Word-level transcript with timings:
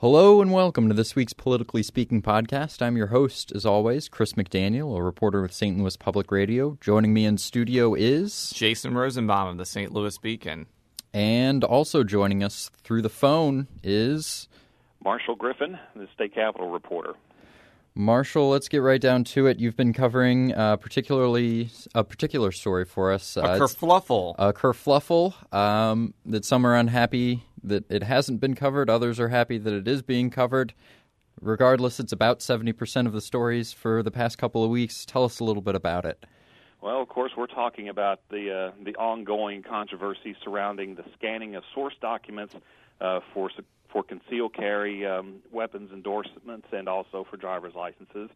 Hello 0.00 0.40
and 0.40 0.50
welcome 0.50 0.88
to 0.88 0.94
this 0.94 1.14
week's 1.14 1.34
Politically 1.34 1.82
Speaking 1.82 2.22
podcast. 2.22 2.80
I'm 2.80 2.96
your 2.96 3.08
host, 3.08 3.52
as 3.54 3.66
always, 3.66 4.08
Chris 4.08 4.32
McDaniel, 4.32 4.96
a 4.96 5.02
reporter 5.02 5.42
with 5.42 5.52
St. 5.52 5.76
Louis 5.76 5.94
Public 5.98 6.32
Radio. 6.32 6.78
Joining 6.80 7.12
me 7.12 7.26
in 7.26 7.36
studio 7.36 7.92
is 7.92 8.50
Jason 8.54 8.94
Rosenbaum 8.94 9.48
of 9.48 9.58
the 9.58 9.66
St. 9.66 9.92
Louis 9.92 10.16
Beacon. 10.16 10.64
And 11.12 11.62
also 11.62 12.02
joining 12.02 12.42
us 12.42 12.70
through 12.82 13.02
the 13.02 13.10
phone 13.10 13.68
is 13.82 14.48
Marshall 15.04 15.34
Griffin, 15.36 15.78
the 15.94 16.08
state 16.14 16.34
capitol 16.34 16.70
reporter. 16.70 17.12
Marshall, 17.94 18.48
let's 18.48 18.68
get 18.68 18.78
right 18.78 19.00
down 19.00 19.24
to 19.24 19.46
it. 19.48 19.58
You've 19.58 19.76
been 19.76 19.92
covering 19.92 20.54
uh, 20.54 20.76
particularly 20.76 21.70
a 21.94 22.04
particular 22.04 22.52
story 22.52 22.86
for 22.86 23.12
us. 23.12 23.36
Uh, 23.36 23.40
a 23.42 23.58
kerfluffle. 23.58 24.34
A 24.38 24.52
kerfluffle 24.54 25.52
um, 25.52 26.14
that 26.24 26.46
some 26.46 26.64
are 26.66 26.74
unhappy 26.74 27.44
that 27.62 27.90
it 27.90 28.02
hasn't 28.02 28.40
been 28.40 28.54
covered. 28.54 28.90
Others 28.90 29.20
are 29.20 29.28
happy 29.28 29.58
that 29.58 29.72
it 29.72 29.88
is 29.88 30.02
being 30.02 30.30
covered. 30.30 30.74
Regardless, 31.40 31.98
it's 32.00 32.12
about 32.12 32.40
70% 32.40 33.06
of 33.06 33.12
the 33.12 33.20
stories 33.20 33.72
for 33.72 34.02
the 34.02 34.10
past 34.10 34.36
couple 34.36 34.62
of 34.62 34.70
weeks. 34.70 35.06
Tell 35.06 35.24
us 35.24 35.40
a 35.40 35.44
little 35.44 35.62
bit 35.62 35.74
about 35.74 36.04
it. 36.04 36.26
Well, 36.82 37.00
of 37.02 37.08
course, 37.08 37.32
we're 37.36 37.46
talking 37.46 37.88
about 37.88 38.20
the 38.30 38.72
uh, 38.72 38.82
the 38.82 38.96
ongoing 38.96 39.62
controversy 39.62 40.34
surrounding 40.42 40.94
the 40.94 41.04
scanning 41.14 41.54
of 41.54 41.62
source 41.74 41.94
documents 42.00 42.54
uh, 43.00 43.20
for 43.34 43.50
for 43.92 44.02
concealed 44.02 44.54
carry 44.54 45.06
um, 45.06 45.40
weapons 45.52 45.90
endorsements 45.92 46.68
and 46.72 46.88
also 46.88 47.26
for 47.28 47.36
driver's 47.36 47.74
licenses. 47.74 48.30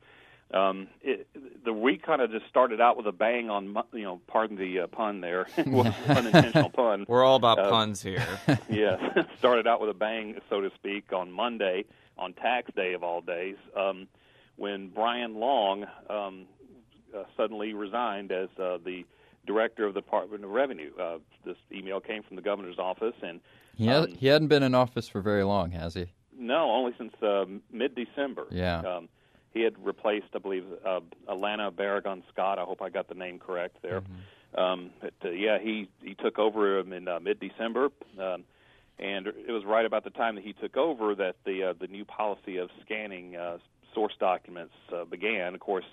Um, 0.54 0.86
it, 1.02 1.26
the 1.64 1.72
week 1.72 2.04
kind 2.04 2.22
of 2.22 2.30
just 2.30 2.46
started 2.48 2.80
out 2.80 2.96
with 2.96 3.06
a 3.06 3.12
bang 3.12 3.50
on, 3.50 3.76
you 3.92 4.04
know, 4.04 4.20
pardon 4.28 4.56
the 4.56 4.80
uh, 4.80 4.86
pun 4.86 5.20
there, 5.20 5.48
unintentional 5.56 6.70
pun. 6.70 7.04
We're 7.08 7.24
all 7.24 7.36
about 7.36 7.58
uh, 7.58 7.70
puns 7.70 8.00
here. 8.00 8.24
yes, 8.68 9.00
started 9.38 9.66
out 9.66 9.80
with 9.80 9.90
a 9.90 9.94
bang, 9.94 10.36
so 10.48 10.60
to 10.60 10.70
speak, 10.76 11.12
on 11.12 11.32
Monday, 11.32 11.84
on 12.16 12.34
tax 12.34 12.70
day 12.76 12.94
of 12.94 13.02
all 13.02 13.20
days, 13.20 13.56
um, 13.76 14.06
when 14.54 14.90
Brian 14.90 15.34
Long 15.34 15.86
um, 16.08 16.46
uh, 17.14 17.24
suddenly 17.36 17.72
resigned 17.74 18.30
as 18.30 18.48
uh, 18.56 18.78
the 18.84 19.04
director 19.46 19.86
of 19.86 19.94
the 19.94 20.00
Department 20.00 20.44
of 20.44 20.50
Revenue. 20.50 20.90
Uh, 21.00 21.18
this 21.44 21.56
email 21.72 22.00
came 22.00 22.22
from 22.22 22.36
the 22.36 22.42
governor's 22.42 22.78
office, 22.78 23.14
and 23.22 23.40
he, 23.74 23.86
had, 23.86 24.04
um, 24.04 24.08
he 24.14 24.26
hadn't 24.28 24.48
been 24.48 24.62
in 24.62 24.74
office 24.74 25.08
for 25.08 25.20
very 25.20 25.42
long, 25.42 25.72
has 25.72 25.94
he? 25.94 26.06
No, 26.38 26.70
only 26.70 26.92
since 26.96 27.12
uh, 27.22 27.44
mid-December. 27.72 28.46
Yeah. 28.50 28.78
Um, 28.80 29.08
he 29.54 29.62
had 29.62 29.74
replaced, 29.82 30.26
I 30.34 30.38
believe, 30.38 30.64
uh, 30.84 31.00
Alana 31.28 31.70
Barragan 31.70 32.22
Scott. 32.32 32.58
I 32.58 32.62
hope 32.62 32.82
I 32.82 32.90
got 32.90 33.08
the 33.08 33.14
name 33.14 33.38
correct 33.38 33.76
there. 33.82 34.00
Mm-hmm. 34.00 34.60
Um, 34.60 34.90
but 35.00 35.14
uh, 35.24 35.30
yeah, 35.30 35.58
he 35.58 35.88
he 36.02 36.14
took 36.14 36.38
over 36.38 36.78
him 36.78 36.92
in 36.92 37.08
uh, 37.08 37.18
mid-December, 37.20 37.88
um, 38.20 38.44
and 38.98 39.26
it 39.26 39.50
was 39.50 39.64
right 39.64 39.84
about 39.84 40.04
the 40.04 40.10
time 40.10 40.34
that 40.36 40.44
he 40.44 40.52
took 40.52 40.76
over 40.76 41.14
that 41.14 41.36
the 41.44 41.70
uh, 41.70 41.74
the 41.80 41.86
new 41.86 42.04
policy 42.04 42.58
of 42.58 42.68
scanning 42.84 43.36
uh, 43.36 43.58
source 43.94 44.14
documents 44.20 44.74
uh, 44.94 45.04
began. 45.04 45.54
Of 45.54 45.60
course, 45.60 45.84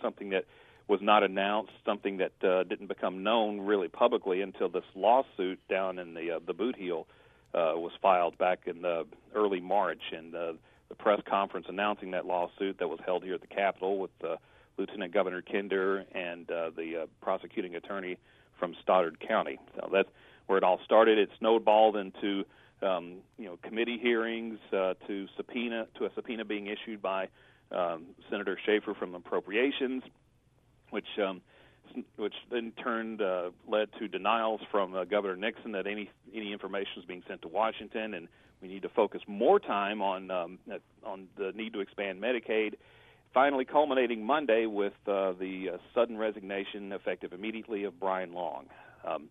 something 0.00 0.30
that 0.30 0.44
was 0.88 1.00
not 1.02 1.22
announced, 1.22 1.72
something 1.84 2.18
that 2.18 2.32
uh, 2.42 2.64
didn't 2.64 2.88
become 2.88 3.22
known 3.22 3.60
really 3.60 3.88
publicly 3.88 4.42
until 4.42 4.68
this 4.68 4.84
lawsuit 4.94 5.60
down 5.68 5.98
in 5.98 6.14
the 6.14 6.32
uh, 6.32 6.40
the 6.44 6.52
boot 6.52 6.76
heel 6.76 7.06
uh, 7.54 7.72
was 7.76 7.92
filed 8.02 8.36
back 8.38 8.66
in 8.66 8.82
the 8.82 9.06
early 9.34 9.60
March, 9.60 10.02
and 10.12 10.34
uh, 10.34 10.52
the 10.88 10.94
press 10.94 11.20
conference 11.28 11.66
announcing 11.68 12.10
that 12.12 12.26
lawsuit 12.26 12.78
that 12.78 12.88
was 12.88 13.00
held 13.04 13.24
here 13.24 13.34
at 13.34 13.40
the 13.40 13.46
Capitol 13.46 13.98
with 13.98 14.10
uh, 14.22 14.36
Lieutenant 14.76 15.12
Governor 15.12 15.42
Kinder 15.42 16.04
and 16.12 16.50
uh, 16.50 16.70
the 16.76 17.02
uh, 17.02 17.06
prosecuting 17.20 17.74
attorney 17.74 18.18
from 18.58 18.74
Stoddard 18.82 19.20
County. 19.20 19.58
So 19.76 19.88
that's 19.92 20.08
where 20.46 20.58
it 20.58 20.64
all 20.64 20.80
started. 20.84 21.18
It 21.18 21.30
snowballed 21.38 21.96
into 21.96 22.44
um, 22.82 23.16
you 23.38 23.46
know 23.46 23.58
committee 23.62 23.98
hearings 23.98 24.58
uh, 24.72 24.94
to 25.06 25.26
subpoena 25.36 25.86
to 25.98 26.06
a 26.06 26.10
subpoena 26.14 26.44
being 26.44 26.66
issued 26.66 27.00
by 27.00 27.28
um, 27.70 28.06
Senator 28.30 28.58
Schaefer 28.64 28.94
from 28.94 29.14
Appropriations 29.14 30.02
which 30.94 31.18
um, 31.22 31.42
which 32.16 32.34
then 32.50 32.72
turned 32.82 33.20
uh, 33.20 33.50
led 33.68 33.88
to 33.98 34.08
denials 34.08 34.60
from 34.70 34.94
uh, 34.94 35.04
Governor 35.04 35.36
Nixon 35.36 35.72
that 35.72 35.86
any 35.86 36.08
any 36.32 36.52
information 36.52 36.92
was 36.96 37.04
being 37.04 37.22
sent 37.28 37.42
to 37.42 37.48
Washington, 37.48 38.14
and 38.14 38.28
we 38.64 38.70
need 38.70 38.82
to 38.82 38.88
focus 38.88 39.20
more 39.26 39.60
time 39.60 40.00
on 40.00 40.30
um, 40.30 40.58
on 41.04 41.28
the 41.36 41.52
need 41.54 41.74
to 41.74 41.80
expand 41.80 42.18
Medicaid. 42.22 42.76
Finally, 43.34 43.66
culminating 43.66 44.24
Monday 44.24 44.64
with 44.64 44.94
uh, 45.06 45.32
the 45.32 45.72
uh, 45.74 45.76
sudden 45.94 46.16
resignation, 46.16 46.90
effective 46.92 47.34
immediately, 47.34 47.84
of 47.84 48.00
Brian 48.00 48.32
Long. 48.32 48.64
Um, 49.06 49.28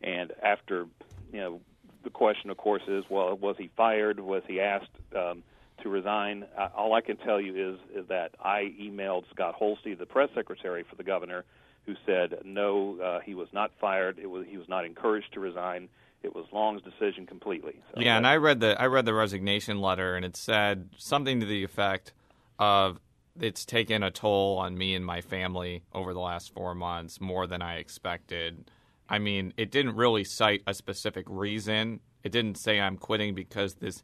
and 0.00 0.32
after, 0.42 0.86
you 1.30 1.40
know, 1.40 1.60
the 2.04 2.10
question, 2.10 2.48
of 2.48 2.56
course, 2.56 2.82
is, 2.88 3.04
well, 3.10 3.36
was 3.36 3.56
he 3.58 3.68
fired? 3.76 4.18
Was 4.18 4.42
he 4.48 4.60
asked 4.60 4.88
um, 5.14 5.42
to 5.82 5.90
resign. 5.90 6.46
Uh, 6.56 6.68
all 6.74 6.94
I 6.94 7.02
can 7.02 7.18
tell 7.18 7.38
you 7.38 7.74
is 7.74 7.78
is 7.94 8.08
that 8.08 8.30
I 8.42 8.72
emailed 8.80 9.24
Scott 9.30 9.56
Holste, 9.60 9.98
the 9.98 10.06
press 10.06 10.30
secretary 10.34 10.84
for 10.88 10.96
the 10.96 11.04
governor, 11.04 11.44
who 11.84 11.96
said 12.06 12.38
no, 12.46 12.98
uh, 12.98 13.20
he 13.20 13.34
was 13.34 13.48
not 13.52 13.72
fired. 13.78 14.18
It 14.18 14.30
was 14.30 14.46
he 14.48 14.56
was 14.56 14.70
not 14.70 14.86
encouraged 14.86 15.34
to 15.34 15.40
resign. 15.40 15.90
It 16.22 16.34
was 16.34 16.44
Long's 16.52 16.82
decision 16.82 17.26
completely. 17.26 17.80
So 17.94 18.00
yeah, 18.00 18.16
and 18.16 18.26
I 18.26 18.36
read 18.36 18.60
the 18.60 18.80
I 18.80 18.86
read 18.86 19.06
the 19.06 19.14
resignation 19.14 19.80
letter, 19.80 20.16
and 20.16 20.24
it 20.24 20.36
said 20.36 20.90
something 20.96 21.40
to 21.40 21.46
the 21.46 21.64
effect 21.64 22.12
of 22.58 23.00
it's 23.40 23.64
taken 23.64 24.02
a 24.02 24.10
toll 24.10 24.58
on 24.58 24.76
me 24.76 24.94
and 24.94 25.04
my 25.04 25.20
family 25.20 25.82
over 25.94 26.12
the 26.12 26.20
last 26.20 26.52
four 26.52 26.74
months 26.74 27.20
more 27.20 27.46
than 27.46 27.62
I 27.62 27.76
expected. 27.76 28.70
I 29.08 29.18
mean, 29.18 29.54
it 29.56 29.70
didn't 29.70 29.96
really 29.96 30.24
cite 30.24 30.62
a 30.66 30.74
specific 30.74 31.26
reason. 31.28 32.00
It 32.22 32.32
didn't 32.32 32.56
say 32.56 32.80
I'm 32.80 32.96
quitting 32.96 33.34
because 33.34 33.74
this 33.76 34.02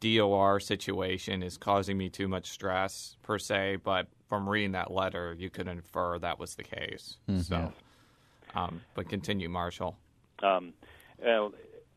DOR 0.00 0.60
situation 0.60 1.42
is 1.42 1.56
causing 1.56 1.98
me 1.98 2.08
too 2.08 2.28
much 2.28 2.50
stress 2.50 3.16
per 3.22 3.38
se, 3.38 3.78
but 3.82 4.08
from 4.28 4.48
reading 4.48 4.72
that 4.72 4.90
letter, 4.90 5.34
you 5.38 5.50
could 5.50 5.68
infer 5.68 6.18
that 6.18 6.38
was 6.38 6.54
the 6.54 6.62
case. 6.62 7.16
Mm-hmm. 7.28 7.40
So, 7.40 7.72
um, 8.54 8.82
but 8.94 9.08
continue, 9.08 9.48
Marshall. 9.48 9.96
Um, 10.42 10.74
uh, 11.24 11.46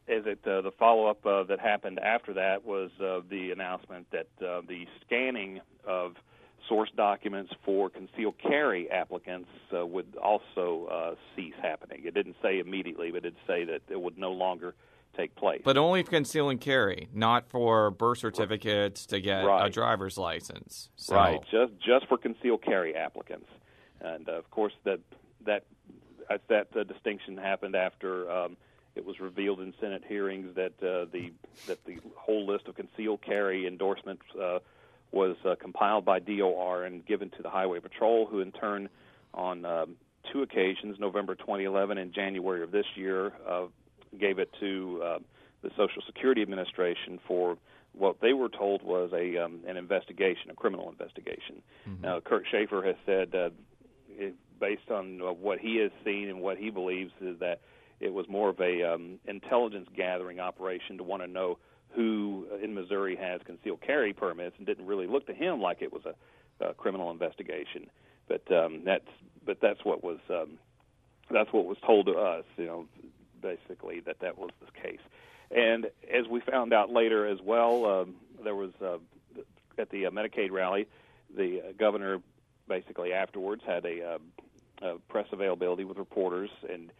as 0.09 0.23
it 0.25 0.39
uh, 0.45 0.61
the 0.61 0.71
follow 0.77 1.07
up 1.07 1.25
uh, 1.25 1.43
that 1.43 1.59
happened 1.59 1.99
after 1.99 2.33
that 2.33 2.65
was 2.65 2.89
uh, 2.99 3.19
the 3.29 3.51
announcement 3.51 4.07
that 4.11 4.27
uh, 4.41 4.61
the 4.67 4.85
scanning 5.05 5.61
of 5.85 6.15
source 6.67 6.89
documents 6.95 7.51
for 7.63 7.89
concealed 7.89 8.35
carry 8.37 8.89
applicants 8.89 9.49
uh, 9.75 9.85
would 9.85 10.15
also 10.21 11.15
cease 11.35 11.53
happening. 11.61 12.01
It 12.05 12.13
didn't 12.13 12.35
say 12.41 12.59
immediately, 12.59 13.11
but 13.11 13.17
it 13.17 13.21
did 13.21 13.35
say 13.47 13.63
that 13.65 13.81
it 13.89 13.99
would 13.99 14.17
no 14.17 14.31
longer 14.31 14.75
take 15.17 15.35
place. 15.35 15.61
But 15.63 15.77
only 15.77 16.03
for 16.03 16.11
conceal 16.11 16.49
and 16.49 16.61
carry, 16.61 17.07
not 17.13 17.49
for 17.49 17.91
birth 17.91 18.19
certificates 18.19 19.05
to 19.07 19.19
get 19.19 19.41
right. 19.45 19.67
a 19.67 19.69
driver's 19.69 20.17
license. 20.17 20.89
So. 20.95 21.15
Right, 21.15 21.39
just 21.51 21.73
just 21.79 22.07
for 22.07 22.17
concealed 22.17 22.63
carry 22.63 22.95
applicants, 22.95 23.49
and 24.01 24.27
uh, 24.29 24.33
of 24.33 24.49
course 24.51 24.73
that 24.85 24.99
that 25.45 25.65
that 26.49 26.67
uh, 26.75 26.83
distinction 26.83 27.37
happened 27.37 27.75
after 27.75 28.29
um, 28.29 28.57
it 28.95 29.05
was 29.05 29.19
revealed 29.19 29.59
in 29.59 29.73
Senate 29.79 30.03
hearings 30.07 30.55
that 30.55 30.73
uh, 30.81 31.05
the 31.11 31.31
that 31.67 31.83
the 31.85 31.97
whole 32.15 32.45
list 32.45 32.67
of 32.67 32.75
concealed 32.75 33.21
carry 33.21 33.67
endorsements 33.67 34.23
uh, 34.41 34.59
was 35.11 35.35
uh, 35.45 35.55
compiled 35.59 36.05
by 36.05 36.19
DOR 36.19 36.83
and 36.83 37.05
given 37.05 37.29
to 37.31 37.41
the 37.41 37.49
Highway 37.49 37.79
Patrol, 37.79 38.25
who 38.25 38.41
in 38.41 38.51
turn 38.51 38.89
on 39.33 39.65
um, 39.65 39.95
two 40.31 40.41
occasions, 40.41 40.97
November 40.99 41.35
2011 41.35 41.97
and 41.97 42.13
January 42.13 42.63
of 42.63 42.71
this 42.71 42.85
year, 42.95 43.33
uh, 43.47 43.65
gave 44.19 44.39
it 44.39 44.49
to 44.59 45.01
uh, 45.03 45.19
the 45.61 45.69
Social 45.71 46.01
Security 46.05 46.41
Administration 46.41 47.19
for 47.27 47.57
what 47.93 48.21
they 48.21 48.33
were 48.33 48.49
told 48.49 48.83
was 48.83 49.11
a 49.13 49.37
um, 49.37 49.61
an 49.67 49.77
investigation, 49.77 50.51
a 50.51 50.53
criminal 50.53 50.89
investigation. 50.89 51.61
Mm-hmm. 51.87 52.03
Now, 52.03 52.19
Kurt 52.19 52.45
Schaefer 52.49 52.83
has 52.83 52.95
said, 53.05 53.33
uh, 53.33 53.49
it, 54.09 54.35
based 54.59 54.91
on 54.91 55.21
uh, 55.21 55.31
what 55.31 55.59
he 55.59 55.77
has 55.77 55.91
seen 56.05 56.29
and 56.29 56.41
what 56.41 56.57
he 56.57 56.69
believes, 56.69 57.11
is 57.19 57.39
that 57.39 57.61
it 57.99 58.13
was 58.13 58.27
more 58.29 58.49
of 58.49 58.59
a 58.59 58.83
um, 58.83 59.19
intelligence 59.25 59.87
gathering 59.95 60.39
operation 60.39 60.97
to 60.97 61.03
want 61.03 61.21
to 61.21 61.27
know 61.27 61.57
who 61.91 62.47
in 62.61 62.73
Missouri 62.73 63.15
has 63.15 63.41
concealed 63.45 63.81
carry 63.81 64.13
permits, 64.13 64.55
and 64.57 64.65
didn't 64.65 64.85
really 64.85 65.07
look 65.07 65.25
to 65.27 65.33
him 65.33 65.61
like 65.61 65.81
it 65.81 65.91
was 65.91 66.03
a, 66.05 66.65
a 66.65 66.73
criminal 66.73 67.11
investigation. 67.11 67.89
But 68.27 68.49
um, 68.51 68.81
that's 68.85 69.07
but 69.45 69.57
that's 69.61 69.83
what 69.83 70.03
was 70.03 70.19
um, 70.29 70.59
that's 71.31 71.51
what 71.51 71.65
was 71.65 71.77
told 71.85 72.05
to 72.05 72.13
us. 72.13 72.45
You 72.57 72.65
know, 72.65 72.85
basically 73.41 74.01
that 74.01 74.19
that 74.19 74.37
was 74.37 74.51
the 74.59 74.71
case. 74.79 74.99
And 75.51 75.87
as 76.13 76.27
we 76.29 76.41
found 76.41 76.73
out 76.73 76.91
later 76.91 77.25
as 77.25 77.39
well, 77.41 77.85
um, 77.85 78.15
there 78.43 78.55
was 78.55 78.71
uh, 78.81 78.97
at 79.79 79.89
the 79.89 80.05
uh, 80.05 80.11
Medicaid 80.11 80.51
rally, 80.51 80.87
the 81.35 81.61
uh, 81.61 81.71
governor 81.77 82.21
basically 82.67 83.13
afterwards 83.13 83.63
had 83.65 83.85
a, 83.85 84.13
uh, 84.83 84.87
a 84.87 84.99
press 85.09 85.25
availability 85.31 85.83
with 85.83 85.97
reporters, 85.97 86.51
and 86.71 86.91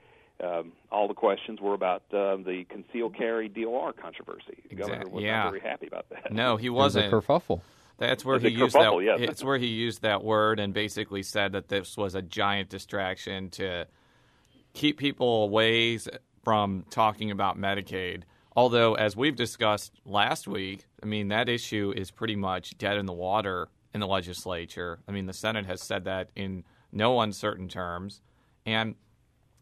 um, 0.44 0.72
all 0.92 1.08
the 1.08 1.14
questions 1.14 1.60
were 1.60 1.74
about 1.74 2.04
uh, 2.12 2.38
the 2.38 2.66
concealed 2.70 3.16
carry 3.16 3.50
DOR 3.50 3.94
controversy. 3.94 4.64
The 4.70 4.72
exactly. 4.72 4.98
governor 4.98 5.10
was 5.10 5.24
yeah. 5.24 5.44
not 5.44 5.50
very 5.52 5.62
happy 5.62 5.88
about 5.88 6.10
that. 6.10 6.32
No, 6.32 6.58
he 6.58 6.70
wasn't. 6.70 7.06
It 7.06 7.14
was 7.14 7.24
a 7.24 7.28
kerfuffle. 7.28 7.62
That's 7.98 8.24
where 8.24 8.40
he 8.40 8.50
used 8.50 8.76
that. 8.76 8.98
Yes. 9.04 9.20
It's 9.22 9.44
where 9.44 9.58
he 9.58 9.68
used 9.68 10.04
that 10.04 10.24
word 10.24 10.60
and 10.60 10.74
basically 10.74 11.22
said 11.22 11.52
that 11.52 11.68
this 11.68 11.98
was 11.98 12.16
a 12.16 12.22
giant 12.22 12.70
distraction 12.70 13.50
to 13.52 13.88
keep 14.74 14.98
people 14.98 15.44
away 15.44 16.00
from 16.44 16.86
talking 16.90 17.30
about 17.30 17.58
Medicaid. 17.58 18.24
Although, 18.56 18.94
as 18.96 19.16
we've 19.16 19.36
discussed 19.36 19.92
last 20.06 20.48
week, 20.48 20.86
I 21.04 21.06
mean, 21.06 21.28
that 21.28 21.50
issue 21.50 21.94
is 21.96 22.10
pretty 22.10 22.36
much 22.36 22.78
dead 22.78 22.98
in 22.98 23.06
the 23.06 23.14
water 23.14 23.68
in 23.94 24.00
the 24.00 24.08
legislature. 24.08 25.00
I 25.08 25.12
mean, 25.12 25.26
the 25.26 25.34
Senate 25.34 25.66
has 25.66 25.82
said 25.82 26.06
that 26.06 26.30
in 26.36 26.64
no 26.92 27.20
uncertain 27.20 27.68
terms. 27.68 28.22
And 28.66 28.96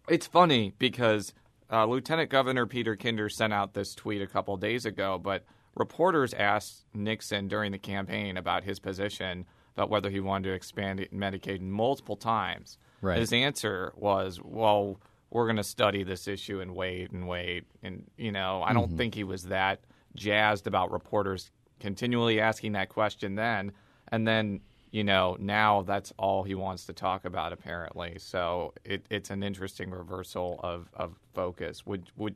it's 0.08 0.28
funny 0.28 0.74
because 0.78 1.34
uh, 1.72 1.86
Lieutenant 1.86 2.30
Governor 2.30 2.66
Peter 2.66 2.96
Kinder 2.96 3.30
sent 3.30 3.54
out 3.54 3.74
this 3.74 3.94
tweet 3.94 4.22
a 4.22 4.28
couple 4.28 4.56
days 4.58 4.86
ago, 4.86 5.20
but 5.22 5.44
reporters 5.76 6.34
asked 6.34 6.86
Nixon 6.94 7.48
during 7.48 7.72
the 7.72 7.78
campaign 7.78 8.38
about 8.38 8.64
his 8.64 8.80
position 8.80 9.46
about 9.76 9.90
whether 9.90 10.10
he 10.10 10.20
wanted 10.20 10.50
to 10.50 10.56
expand 10.56 11.08
Medicaid 11.14 11.62
multiple 11.62 12.16
times. 12.16 12.78
Right. 13.02 13.20
His 13.20 13.32
answer 13.32 13.94
was, 13.96 14.40
well, 14.44 15.00
we're 15.30 15.46
going 15.46 15.58
to 15.58 15.64
study 15.64 16.04
this 16.04 16.28
issue 16.28 16.62
and 16.62 16.74
wait 16.74 17.12
and 17.12 17.28
wait. 17.28 17.66
And, 17.84 18.10
you 18.18 18.32
know, 18.32 18.64
I 18.64 18.74
don't 18.74 18.98
think 18.98 19.14
he 19.14 19.24
was 19.24 19.44
that 19.44 19.82
jazzed 20.16 20.66
about 20.66 20.92
reporters 20.92 21.52
continually 21.80 22.40
asking 22.40 22.72
that 22.72 22.90
question 22.90 23.36
then. 23.36 23.72
And 24.08 24.28
then, 24.28 24.62
you 24.98 25.04
know, 25.04 25.38
now 25.40 25.84
that's 25.84 26.12
all 26.18 26.42
he 26.42 26.56
wants 26.56 26.88
to 26.88 26.94
talk 26.94 27.24
about, 27.24 27.54
apparently. 27.54 28.16
So 28.18 28.74
it, 28.84 29.06
it's 29.12 29.30
an 29.30 29.44
interesting 29.44 29.92
reversal 29.92 30.60
of, 30.64 30.90
of 30.96 31.14
focus. 31.36 31.86
Would, 31.86 32.10
would, 32.18 32.34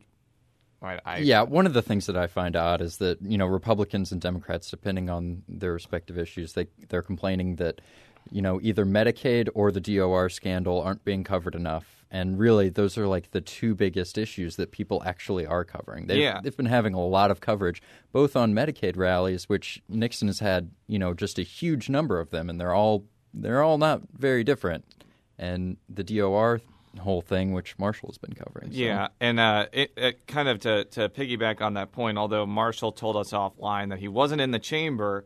I, 0.80 1.00
I, 1.04 1.18
Yeah, 1.18 1.42
one 1.42 1.66
of 1.66 1.74
the 1.74 1.82
things 1.82 2.06
that 2.06 2.16
I 2.16 2.28
find 2.28 2.56
odd 2.56 2.82
is 2.82 2.98
that 2.98 3.20
you 3.24 3.40
know 3.40 3.48
Republicans 3.48 4.12
and 4.12 4.22
Democrats, 4.22 4.70
depending 4.70 5.10
on 5.10 5.42
their 5.50 5.74
respective 5.74 6.20
issues, 6.20 6.54
they 6.54 6.68
they're 6.90 7.02
complaining 7.02 7.56
that 7.56 7.82
you 8.30 8.42
know 8.42 8.60
either 8.62 8.86
Medicaid 8.86 9.50
or 9.54 9.72
the 9.72 9.82
DOR 9.82 10.30
scandal 10.30 10.82
aren't 10.82 11.04
being 11.06 11.24
covered 11.24 11.56
enough, 11.56 12.04
and 12.12 12.38
really 12.38 12.70
those 12.70 12.98
are 12.98 13.08
like 13.08 13.32
the 13.32 13.42
two 13.42 13.74
biggest 13.76 14.18
issues 14.18 14.56
that 14.58 14.72
people 14.72 15.02
actually 15.06 15.46
are 15.46 15.64
covering. 15.66 16.08
They've, 16.08 16.18
Yeah. 16.20 16.40
they've 16.44 16.56
been 16.56 16.66
having 16.68 16.94
a 16.94 17.04
lot 17.06 17.32
of 17.32 17.40
coverage, 17.42 17.82
both 18.12 18.36
on 18.36 18.54
Medicaid 18.54 18.98
rallies, 18.98 19.50
which 19.50 19.82
Nixon 19.90 20.28
has 20.28 20.40
had 20.40 20.72
you 20.88 21.00
know 21.00 21.14
just 21.14 21.40
a 21.40 21.44
huge 21.44 21.90
number 21.90 22.20
of 22.20 22.30
them, 22.30 22.50
and 22.50 22.60
they're 22.60 22.74
all 22.76 23.06
they're 23.34 23.64
all 23.64 23.78
not 23.78 24.02
very 24.18 24.44
different, 24.44 24.86
and 25.40 25.78
the 25.90 26.04
DOR 26.04 26.62
whole 27.00 27.22
thing, 27.22 27.54
which 27.54 27.80
Marshall 27.80 28.10
has 28.10 28.18
been 28.18 28.34
covering. 28.34 28.70
so- 28.70 28.78
Yeah, 28.78 29.08
and 29.22 29.40
uh, 29.40 29.68
it, 29.72 29.94
it 29.96 30.28
kind 30.28 30.50
of 30.50 30.60
to, 30.60 30.84
to 30.84 31.08
piggyback 31.08 31.62
on 31.62 31.76
that 31.76 31.94
point, 31.94 32.18
although 32.18 32.46
Marshall 32.46 32.92
told 32.92 33.16
us 33.16 33.32
offline 33.32 33.88
that 33.92 34.00
he 34.00 34.10
wasn't 34.10 34.42
in 34.42 34.52
the 34.52 34.60
chamber, 34.60 35.24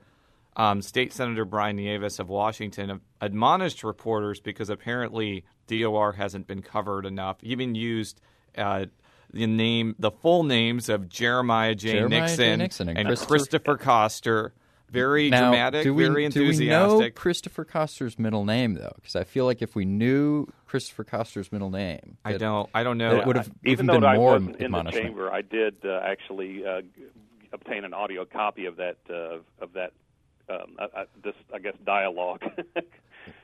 um, 0.56 0.81
State 0.81 1.12
Senator 1.13 1.46
Brian 1.46 1.75
Nieves 1.75 2.19
of 2.19 2.30
Washington 2.30 3.02
admonished 3.22 3.84
reporters 3.84 4.40
because 4.40 4.69
apparently 4.69 5.44
DOR 5.68 6.13
hasn't 6.13 6.48
been 6.48 6.62
covered 6.62 7.06
enough. 7.06 7.42
He 7.42 7.50
even 7.50 7.75
used 7.75 8.22
uh, 8.57 8.86
the 9.34 9.48
name, 9.48 9.96
the 10.00 10.12
full 10.12 10.44
names 10.44 10.88
of 10.90 11.10
Jeremiah 11.10 11.75
J. 11.75 11.94
Jeremiah 11.94 12.19
J. 12.19 12.22
Nixon, 12.25 12.60
Nixon 12.60 12.90
and 12.90 12.98
and 13.00 13.07
Christopher- 13.07 13.30
Christopher 13.30 13.78
Koster. 13.78 14.54
Very 14.92 15.30
Now, 15.30 15.50
dramatic, 15.50 15.84
do 15.84 15.94
we, 15.96 16.06
very 16.06 16.30
Do 16.30 16.48
we 16.48 16.68
know. 16.68 17.10
Christopher 17.16 17.66
Koster's 17.66 18.19
middle 18.19 18.46
name 18.46 18.75
though? 18.75 18.94
Because 18.96 19.16
I 19.16 19.24
feel 19.24 19.46
like 19.46 19.62
if 19.63 19.75
we 19.75 19.84
knew 19.84 20.46
Christopher 20.68 21.04
Koster's 21.04 21.51
middle 21.51 21.72
name, 21.72 22.18
I 22.24 22.38
don't, 22.38 22.69
I 22.74 22.84
don't 22.84 23.00
know. 23.00 23.16
that 23.16 23.25
would 23.28 23.36
have 23.36 23.48
even 23.63 23.72
even 23.74 23.86
though 23.88 23.94
been 23.96 24.04
I 24.06 24.16
more 24.16 24.34
wasn't 24.34 24.58
in 24.58 24.72
the 24.72 24.84
chamber, 24.92 25.31
I 25.31 25.42
did 25.42 25.78
uh, 25.84 26.00
actually 26.04 26.66
uh, 26.66 26.81
obtain 27.51 27.84
an 27.84 27.94
audio 27.94 28.25
copy 28.25 28.68
of 28.68 28.78
that 28.78 28.98
uh, 29.10 29.40
of 29.60 29.74
that 29.74 29.92
um, 30.50 30.75
I, 30.80 31.01
I, 31.01 31.06
this 31.24 31.36
I 31.53 31.59
guess 31.59 31.75
dialogue, 31.86 32.44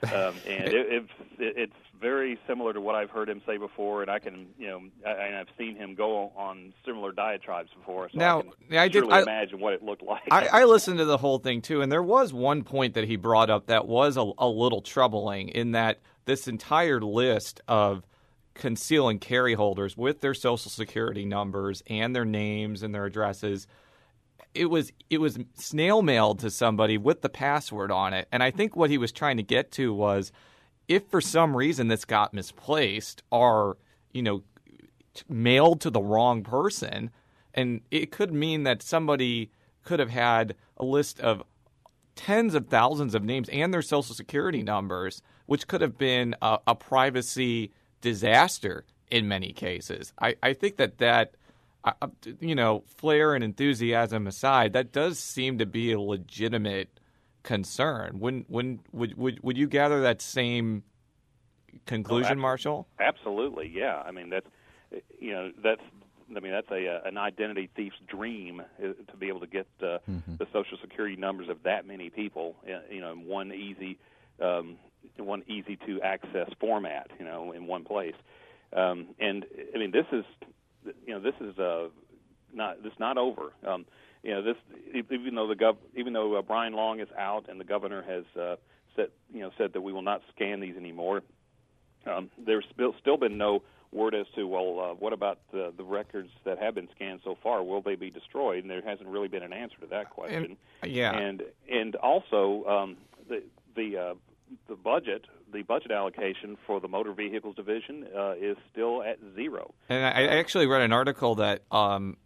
um, 0.03 0.35
and 0.47 0.67
it, 0.67 0.73
it's 0.89 1.09
it, 1.39 1.53
it's 1.57 1.73
very 1.99 2.39
similar 2.47 2.73
to 2.73 2.81
what 2.81 2.95
I've 2.95 3.09
heard 3.09 3.29
him 3.29 3.41
say 3.45 3.57
before, 3.57 4.01
and 4.01 4.09
I 4.11 4.19
can 4.19 4.47
you 4.57 4.67
know 4.67 4.81
I, 5.05 5.11
and 5.11 5.35
I've 5.35 5.47
seen 5.57 5.75
him 5.75 5.95
go 5.95 6.31
on 6.35 6.73
similar 6.85 7.11
diatribes 7.11 7.69
before, 7.77 8.09
so 8.11 8.17
Now, 8.17 8.43
I 8.71 8.79
I 8.79 8.87
did- 8.87 9.09
I- 9.11 9.21
imagine 9.21 9.59
what 9.59 9.73
it 9.73 9.83
looked 9.83 10.03
like. 10.03 10.23
I, 10.31 10.47
I 10.47 10.63
listened 10.65 10.99
to 10.99 11.05
the 11.05 11.17
whole 11.17 11.39
thing 11.39 11.61
too, 11.61 11.81
and 11.81 11.91
there 11.91 12.03
was 12.03 12.33
one 12.33 12.63
point 12.63 12.93
that 12.95 13.05
he 13.05 13.15
brought 13.15 13.49
up 13.49 13.67
that 13.67 13.87
was 13.87 14.17
a, 14.17 14.31
a 14.37 14.47
little 14.47 14.81
troubling 14.81 15.49
in 15.49 15.71
that 15.71 15.99
this 16.25 16.47
entire 16.47 17.01
list 17.01 17.61
of 17.67 18.05
conceal 18.53 19.07
and 19.09 19.21
carry 19.21 19.53
holders 19.53 19.95
with 19.95 20.19
their 20.21 20.33
social 20.33 20.69
security 20.69 21.25
numbers 21.25 21.81
and 21.87 22.15
their 22.15 22.25
names 22.25 22.83
and 22.83 22.93
their 22.93 23.05
addresses 23.05 23.65
it 24.53 24.65
was 24.65 24.91
it 25.09 25.19
was 25.19 25.39
snail 25.55 26.01
mailed 26.01 26.39
to 26.39 26.49
somebody 26.49 26.97
with 26.97 27.21
the 27.21 27.29
password 27.29 27.91
on 27.91 28.13
it. 28.13 28.27
And 28.31 28.43
i 28.43 28.51
think 28.51 28.75
what 28.75 28.89
he 28.89 28.97
was 28.97 29.11
trying 29.11 29.37
to 29.37 29.43
get 29.43 29.71
to 29.73 29.93
was 29.93 30.31
if 30.87 31.07
for 31.07 31.21
some 31.21 31.55
reason 31.55 31.87
this 31.87 32.05
got 32.05 32.33
misplaced 32.33 33.23
or 33.31 33.77
you 34.11 34.21
know 34.21 34.43
mailed 35.27 35.81
to 35.81 35.89
the 35.89 36.01
wrong 36.01 36.43
person 36.43 37.09
and 37.53 37.81
it 37.91 38.11
could 38.11 38.33
mean 38.33 38.63
that 38.63 38.81
somebody 38.81 39.51
could 39.83 39.99
have 39.99 40.09
had 40.09 40.55
a 40.77 40.85
list 40.85 41.19
of 41.19 41.43
tens 42.15 42.55
of 42.55 42.67
thousands 42.67 43.15
of 43.15 43.23
names 43.23 43.49
and 43.49 43.73
their 43.73 43.81
social 43.81 44.15
security 44.15 44.63
numbers 44.63 45.21
which 45.45 45.67
could 45.67 45.81
have 45.81 45.97
been 45.97 46.35
a, 46.41 46.59
a 46.67 46.75
privacy 46.75 47.71
disaster 47.99 48.85
in 49.09 49.27
many 49.27 49.51
cases. 49.51 50.13
I, 50.19 50.35
I 50.41 50.53
think 50.53 50.77
that 50.77 50.97
that 50.99 51.35
you 52.39 52.55
know, 52.55 52.83
flair 52.97 53.33
and 53.33 53.43
enthusiasm 53.43 54.27
aside, 54.27 54.73
that 54.73 54.91
does 54.91 55.19
seem 55.19 55.57
to 55.57 55.65
be 55.65 55.91
a 55.91 55.99
legitimate 55.99 56.99
concern. 57.43 58.19
When 58.19 58.45
when 58.47 58.79
would 58.91 59.17
would 59.17 59.39
would 59.41 59.57
you 59.57 59.67
gather 59.67 60.01
that 60.01 60.21
same 60.21 60.83
conclusion, 61.85 62.33
ab- 62.33 62.37
Marshall? 62.37 62.87
Absolutely, 62.99 63.71
yeah. 63.73 64.01
I 64.05 64.11
mean 64.11 64.29
that's 64.29 64.47
you 65.19 65.31
know 65.31 65.51
that's 65.63 65.81
I 66.35 66.39
mean 66.39 66.51
that's 66.51 66.69
a 66.71 67.01
an 67.05 67.17
identity 67.17 67.69
thief's 67.75 67.97
dream 68.07 68.61
uh, 68.61 68.87
to 69.09 69.17
be 69.17 69.27
able 69.27 69.39
to 69.41 69.47
get 69.47 69.67
uh, 69.81 69.97
the 70.07 70.47
social 70.53 70.77
security 70.81 71.15
numbers 71.15 71.49
of 71.49 71.63
that 71.63 71.85
many 71.85 72.09
people, 72.09 72.55
uh, 72.67 72.79
you 72.89 73.01
know, 73.01 73.11
in 73.11 73.25
one 73.25 73.51
easy 73.51 73.97
um, 74.41 74.77
one 75.17 75.43
easy 75.47 75.77
to 75.87 76.01
access 76.01 76.49
format, 76.59 77.09
you 77.19 77.25
know, 77.25 77.51
in 77.51 77.67
one 77.67 77.83
place. 77.83 78.15
Um, 78.73 79.07
and 79.19 79.45
I 79.73 79.77
mean 79.77 79.91
this 79.91 80.05
is 80.11 80.25
you 81.05 81.13
know 81.13 81.19
this 81.19 81.35
is 81.39 81.57
uh, 81.59 81.87
not 82.53 82.83
this 82.83 82.93
not 82.99 83.17
over. 83.17 83.53
Um, 83.65 83.85
you 84.23 84.31
know 84.31 84.41
this 84.43 84.55
even 84.93 85.35
though 85.35 85.47
the 85.47 85.55
gov 85.55 85.77
even 85.95 86.13
though 86.13 86.35
uh, 86.35 86.41
Brian 86.41 86.73
Long 86.73 86.99
is 86.99 87.09
out 87.17 87.49
and 87.49 87.59
the 87.59 87.65
governor 87.65 88.01
has 88.03 88.23
uh, 88.39 88.55
said 88.95 89.07
you 89.33 89.41
know 89.41 89.51
said 89.57 89.73
that 89.73 89.81
we 89.81 89.93
will 89.93 90.01
not 90.01 90.21
scan 90.35 90.59
these 90.59 90.75
anymore. 90.75 91.23
Um, 92.05 92.31
there's 92.43 92.65
still, 92.73 92.95
still 92.99 93.17
been 93.17 93.37
no 93.37 93.61
word 93.91 94.15
as 94.15 94.25
to 94.35 94.47
well, 94.47 94.79
uh, 94.79 94.93
what 94.95 95.13
about 95.13 95.39
the, 95.51 95.73
the 95.75 95.83
records 95.83 96.29
that 96.45 96.57
have 96.59 96.75
been 96.75 96.87
scanned 96.95 97.19
so 97.23 97.37
far? 97.43 97.63
Will 97.63 97.81
they 97.81 97.95
be 97.95 98.09
destroyed? 98.09 98.63
And 98.63 98.71
there 98.71 98.81
hasn't 98.81 99.09
really 99.09 99.27
been 99.27 99.43
an 99.43 99.53
answer 99.53 99.77
to 99.81 99.87
that 99.87 100.09
question. 100.09 100.57
yeah. 100.83 101.15
And 101.15 101.43
and 101.69 101.95
also 101.95 102.63
um, 102.65 102.97
the 103.27 103.43
the 103.75 103.97
uh, 103.97 104.13
the 104.67 104.75
budget 104.75 105.25
the 105.51 105.63
budget 105.63 105.91
allocation 105.91 106.57
for 106.65 106.79
the 106.79 106.87
motor 106.87 107.13
vehicles 107.13 107.55
division 107.55 108.07
uh, 108.17 108.33
is 108.33 108.57
still 108.71 109.03
at 109.03 109.17
zero. 109.35 109.73
And 109.89 110.05
I, 110.05 110.09
I 110.09 110.37
actually 110.37 110.67
read 110.67 110.81
an 110.81 110.93
article 110.93 111.35
that 111.35 111.63
um, 111.71 112.17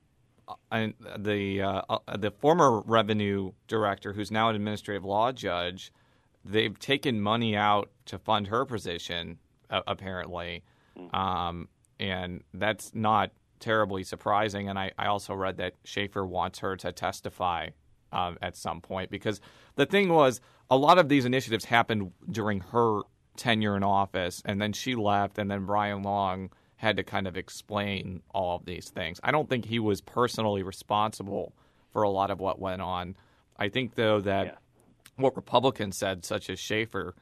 I, 0.71 0.93
the 1.17 1.61
uh, 1.61 1.81
uh, 1.89 2.17
the 2.17 2.31
former 2.31 2.81
revenue 2.81 3.51
director, 3.67 4.13
who's 4.13 4.31
now 4.31 4.49
an 4.49 4.55
administrative 4.55 5.03
law 5.03 5.31
judge, 5.31 5.91
they've 6.43 6.77
taken 6.77 7.21
money 7.21 7.55
out 7.55 7.89
to 8.05 8.19
fund 8.19 8.47
her 8.47 8.65
position, 8.65 9.39
uh, 9.69 9.81
apparently, 9.87 10.63
um, 11.13 11.67
and 11.99 12.43
that's 12.53 12.93
not 12.93 13.31
terribly 13.59 14.03
surprising. 14.03 14.69
And 14.69 14.77
I, 14.77 14.91
I 14.97 15.07
also 15.07 15.33
read 15.33 15.57
that 15.57 15.73
Schaefer 15.83 16.25
wants 16.25 16.59
her 16.59 16.75
to 16.77 16.91
testify 16.91 17.69
um, 18.11 18.37
at 18.41 18.55
some 18.55 18.81
point 18.81 19.09
because 19.09 19.41
the 19.75 19.85
thing 19.85 20.09
was 20.09 20.41
a 20.69 20.77
lot 20.77 20.97
of 20.97 21.09
these 21.09 21.25
initiatives 21.25 21.65
happened 21.65 22.11
during 22.29 22.59
her 22.59 23.01
tenure 23.37 23.75
in 23.75 23.83
office, 23.83 24.41
and 24.45 24.61
then 24.61 24.73
she 24.73 24.95
left, 24.95 25.37
and 25.37 25.49
then 25.49 25.65
Brian 25.65 26.01
Long 26.03 26.49
had 26.77 26.97
to 26.97 27.03
kind 27.03 27.27
of 27.27 27.37
explain 27.37 28.21
all 28.33 28.57
of 28.57 28.65
these 28.65 28.89
things. 28.89 29.19
I 29.23 29.31
don't 29.31 29.49
think 29.49 29.65
he 29.65 29.79
was 29.79 30.01
personally 30.01 30.61
responsible 30.63 31.53
for 31.91 32.03
a 32.03 32.09
lot 32.09 32.31
of 32.31 32.39
what 32.39 32.59
went 32.59 32.81
on. 32.81 33.15
I 33.57 33.69
think 33.69 33.95
though 33.95 34.19
that 34.21 34.45
Yeah. 34.45 34.55
what 35.15 35.35
Republicans 35.35 35.97
said, 35.97 36.25
such 36.25 36.49
as 36.49 36.59
Schaefer, 36.59 37.15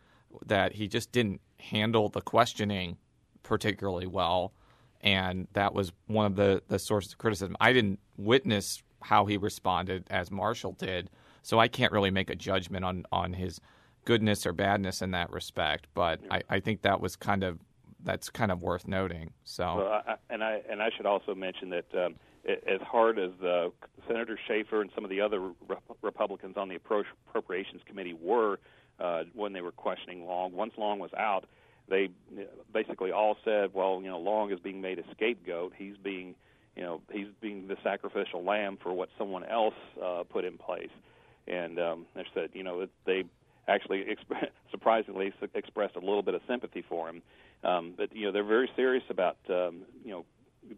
that 0.45 0.73
he 0.73 0.87
just 0.87 1.11
didn't 1.11 1.41
handle 1.59 2.09
the 2.09 2.21
questioning 2.21 2.97
particularly 3.43 4.07
well, 4.07 4.53
and 5.01 5.47
that 5.53 5.73
was 5.73 5.91
one 6.07 6.25
of 6.25 6.35
the 6.35 6.63
the 6.67 6.79
sources 6.79 7.11
of 7.13 7.19
criticism. 7.19 7.55
I 7.59 7.73
didn't 7.73 7.99
witness 8.17 8.81
how 9.03 9.25
he 9.25 9.37
responded 9.37 10.05
as 10.09 10.31
Marshall 10.31 10.71
did, 10.73 11.09
so 11.43 11.59
I 11.59 11.67
can't 11.67 11.91
really 11.91 12.09
make 12.09 12.29
a 12.31 12.35
judgment 12.35 12.83
on 12.85 13.05
on 13.11 13.33
his 13.33 13.61
goodness 14.05 14.45
or 14.45 14.53
badness 14.53 15.01
in 15.01 15.11
that 15.11 15.31
respect. 15.31 15.87
But 15.93 16.19
I, 16.29 16.41
I 16.49 16.59
think 16.59 16.81
that 16.81 17.01
was 17.01 17.15
kind 17.15 17.43
of 17.43 17.59
that's 18.03 18.29
kind 18.29 18.51
of 18.51 18.61
worth 18.61 18.87
noting. 18.87 19.31
So 19.43 19.63
Well, 19.77 20.03
I, 20.05 20.15
and 20.29 20.43
I 20.43 20.61
and 20.69 20.81
I 20.81 20.89
should 20.95 21.05
also 21.05 21.33
mention 21.33 21.69
that 21.69 21.85
um, 21.95 22.15
as 22.45 22.81
hard 22.81 23.17
as 23.17 23.31
uh, 23.41 23.69
Senator 24.07 24.37
Schaefer 24.47 24.81
and 24.81 24.89
some 24.93 25.03
of 25.03 25.09
the 25.09 25.21
other 25.21 25.39
Re- 25.39 25.77
Republicans 26.01 26.57
on 26.57 26.67
the 26.67 26.75
Appro- 26.75 27.05
Appropriations 27.29 27.81
Committee 27.85 28.15
were 28.19 28.59
uh, 28.99 29.23
when 29.33 29.53
they 29.53 29.61
were 29.61 29.71
questioning 29.71 30.25
Long, 30.25 30.53
once 30.53 30.73
Long 30.77 30.99
was 30.99 31.11
out, 31.17 31.45
they 31.89 32.09
basically 32.73 33.11
all 33.11 33.37
said, 33.43 33.73
"Well, 33.73 33.99
you 34.01 34.09
know, 34.09 34.19
Long 34.19 34.51
is 34.51 34.59
being 34.59 34.81
made 34.81 34.99
a 34.99 35.03
scapegoat. 35.11 35.73
He's 35.77 35.97
being 35.97 36.35
you 36.75 36.83
know 36.83 37.01
he's 37.11 37.27
being 37.41 37.67
the 37.67 37.77
sacrificial 37.83 38.43
lamb 38.43 38.77
for 38.81 38.93
what 38.93 39.09
someone 39.17 39.43
else 39.43 39.75
uh, 40.01 40.23
put 40.29 40.45
in 40.45 40.57
place. 40.57 40.91
And 41.47 41.77
um, 41.77 42.05
they 42.15 42.23
said, 42.33 42.51
you 42.53 42.63
know, 42.63 42.87
they 43.05 43.25
actually 43.67 44.03
exp- 44.05 44.49
surprisingly 44.71 45.33
expressed 45.53 45.95
a 45.95 45.99
little 45.99 46.23
bit 46.23 46.33
of 46.33 46.41
sympathy 46.47 46.83
for 46.87 47.09
him. 47.09 47.21
Um, 47.63 47.93
but 47.95 48.15
you 48.15 48.25
know, 48.25 48.31
they're 48.31 48.43
very 48.43 48.69
serious 48.75 49.03
about 49.09 49.37
um, 49.49 49.83
you 50.03 50.11
know 50.11 50.25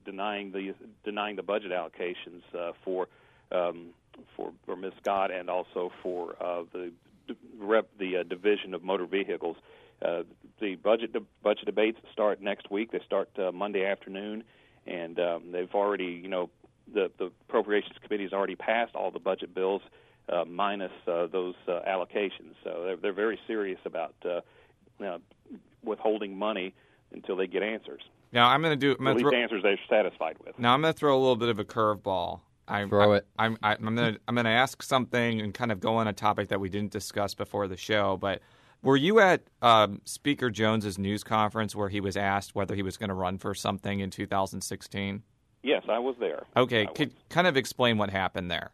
denying 0.06 0.52
the 0.52 0.74
denying 1.04 1.36
the 1.36 1.44
budget 1.44 1.72
allocations 1.72 2.44
uh, 2.58 2.72
for 2.84 3.08
um, 3.52 3.88
for 4.36 4.52
for 4.66 4.76
Ms. 4.76 4.94
Scott 5.02 5.32
and 5.32 5.50
also 5.50 5.92
for 6.04 6.36
uh, 6.42 6.64
the 6.74 6.92
rep 7.60 7.88
the 8.00 8.18
uh, 8.18 8.24
division 8.24 8.74
of 8.74 8.84
motor 8.84 9.06
vehicles. 9.06 9.58
Uh, 10.02 10.24
the 10.60 10.76
budget 10.76 11.14
de- 11.14 11.24
budget 11.42 11.66
debates 11.66 11.98
start 12.12 12.42
next 12.42 12.70
week. 12.70 12.92
They 12.92 13.02
start 13.06 13.30
uh, 13.40 13.52
Monday 13.52 13.86
afternoon, 13.86 14.44
and 14.86 15.20
um, 15.20 15.52
they've 15.52 15.74
already 15.74 16.20
you 16.22 16.30
know 16.30 16.50
the 16.94 17.12
the 17.18 17.32
appropriations 17.48 17.96
committee 18.04 18.24
has 18.24 18.34
already 18.34 18.56
passed 18.56 18.96
all 18.96 19.12
the 19.12 19.20
budget 19.20 19.54
bills 19.56 19.82
minus 20.48 20.92
uh, 21.08 21.28
those 21.28 21.56
uh, 21.68 21.80
allocations. 21.88 22.54
So 22.64 22.84
they're 22.86 22.98
they're 22.98 23.14
very 23.14 23.40
serious 23.48 23.80
about 23.86 24.16
uh, 24.26 24.42
uh, 25.04 25.18
withholding 25.84 26.38
money 26.38 26.74
until 27.14 27.36
they 27.36 27.48
get 27.48 27.64
answers. 27.64 28.02
Now 28.32 28.50
I'm 28.50 28.62
going 28.62 28.78
to 28.78 28.94
do 28.94 28.96
I'm 29.00 29.08
At 29.08 29.16
least 29.18 29.30
throw, 29.30 29.40
answers 29.40 29.64
they're 29.64 29.80
satisfied 29.90 30.38
with. 30.44 30.58
now 30.60 30.74
I'm 30.74 30.82
going 30.82 30.94
to 30.94 30.98
throw 30.98 31.16
a 31.16 31.20
little 31.20 31.36
bit 31.36 31.50
of 31.50 31.60
a 31.60 31.66
curveball. 31.66 32.42
I'm, 32.68 32.90
Throw 32.90 33.12
I'm, 33.12 33.18
it. 33.18 33.28
I'm, 33.38 33.58
I'm, 33.62 33.88
I'm 33.88 33.96
going 33.96 34.14
to 34.16 34.20
I'm 34.28 34.36
going 34.36 34.46
to 34.46 34.52
ask 34.52 34.82
something 34.82 35.40
and 35.40 35.54
kind 35.54 35.72
of 35.72 35.80
go 35.80 35.98
on 35.98 36.08
a 36.08 36.14
topic 36.14 36.50
that 36.50 36.60
we 36.60 36.70
didn't 36.70 36.92
discuss 36.92 37.36
before 37.36 37.68
the 37.68 37.78
show. 37.78 38.18
But 38.18 38.42
were 38.82 38.98
you 38.98 39.20
at 39.20 39.44
um, 39.62 40.02
Speaker 40.06 40.50
Jones's 40.50 40.98
news 40.98 41.24
conference 41.24 41.76
where 41.76 41.90
he 41.90 42.00
was 42.00 42.18
asked 42.18 42.56
whether 42.56 42.76
he 42.76 42.82
was 42.82 42.98
going 42.98 43.10
to 43.10 43.16
run 43.16 43.38
for 43.38 43.54
something 43.54 44.00
in 44.00 44.10
2016? 44.10 45.24
Yes, 45.64 45.84
I 45.90 46.00
was 46.00 46.16
there. 46.20 46.44
Okay, 46.56 46.84
I 46.84 46.86
could 46.86 47.12
kind 47.30 47.48
of 47.48 47.58
explain 47.58 47.98
what 47.98 48.10
happened 48.10 48.52
there. 48.52 48.72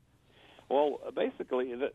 Well, 0.71 0.99
basically, 1.13 1.75
the, 1.75 1.91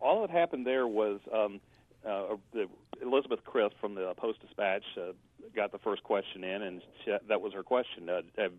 all 0.00 0.20
that 0.22 0.30
happened 0.30 0.66
there 0.66 0.86
was 0.86 1.18
um, 1.34 1.60
uh, 2.06 2.36
the, 2.52 2.66
Elizabeth 3.02 3.40
Crisp 3.44 3.74
from 3.80 3.94
the 3.94 4.12
Post 4.16 4.40
Dispatch 4.40 4.84
uh, 4.96 5.12
got 5.54 5.72
the 5.72 5.78
first 5.78 6.04
question 6.04 6.44
in, 6.44 6.62
and 6.62 6.82
she, 7.04 7.12
that 7.28 7.40
was 7.40 7.52
her 7.52 7.62
question. 7.62 8.08
Uh, 8.08 8.20
have, 8.38 8.52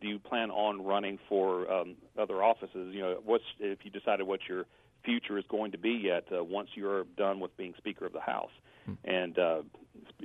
do 0.00 0.08
you 0.08 0.18
plan 0.18 0.50
on 0.50 0.84
running 0.84 1.18
for 1.28 1.70
um, 1.70 1.94
other 2.18 2.42
offices? 2.42 2.92
You 2.92 3.00
know, 3.00 3.20
what's 3.24 3.44
if 3.60 3.78
you 3.84 3.90
decided 3.90 4.26
what 4.26 4.40
your 4.48 4.64
future 5.04 5.38
is 5.38 5.44
going 5.48 5.72
to 5.72 5.78
be 5.78 6.00
yet 6.02 6.24
uh, 6.36 6.42
once 6.42 6.70
you're 6.74 7.04
done 7.16 7.38
with 7.38 7.56
being 7.56 7.74
Speaker 7.78 8.06
of 8.06 8.12
the 8.12 8.20
House? 8.20 8.50
And 9.04 9.38
uh, 9.38 9.62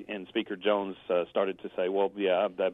and 0.08 0.28
Speaker 0.30 0.56
Jones 0.56 0.96
uh, 1.12 1.26
started 1.30 1.60
to 1.62 1.70
say, 1.76 1.90
well, 1.90 2.12
yeah, 2.16 2.48
that 2.58 2.74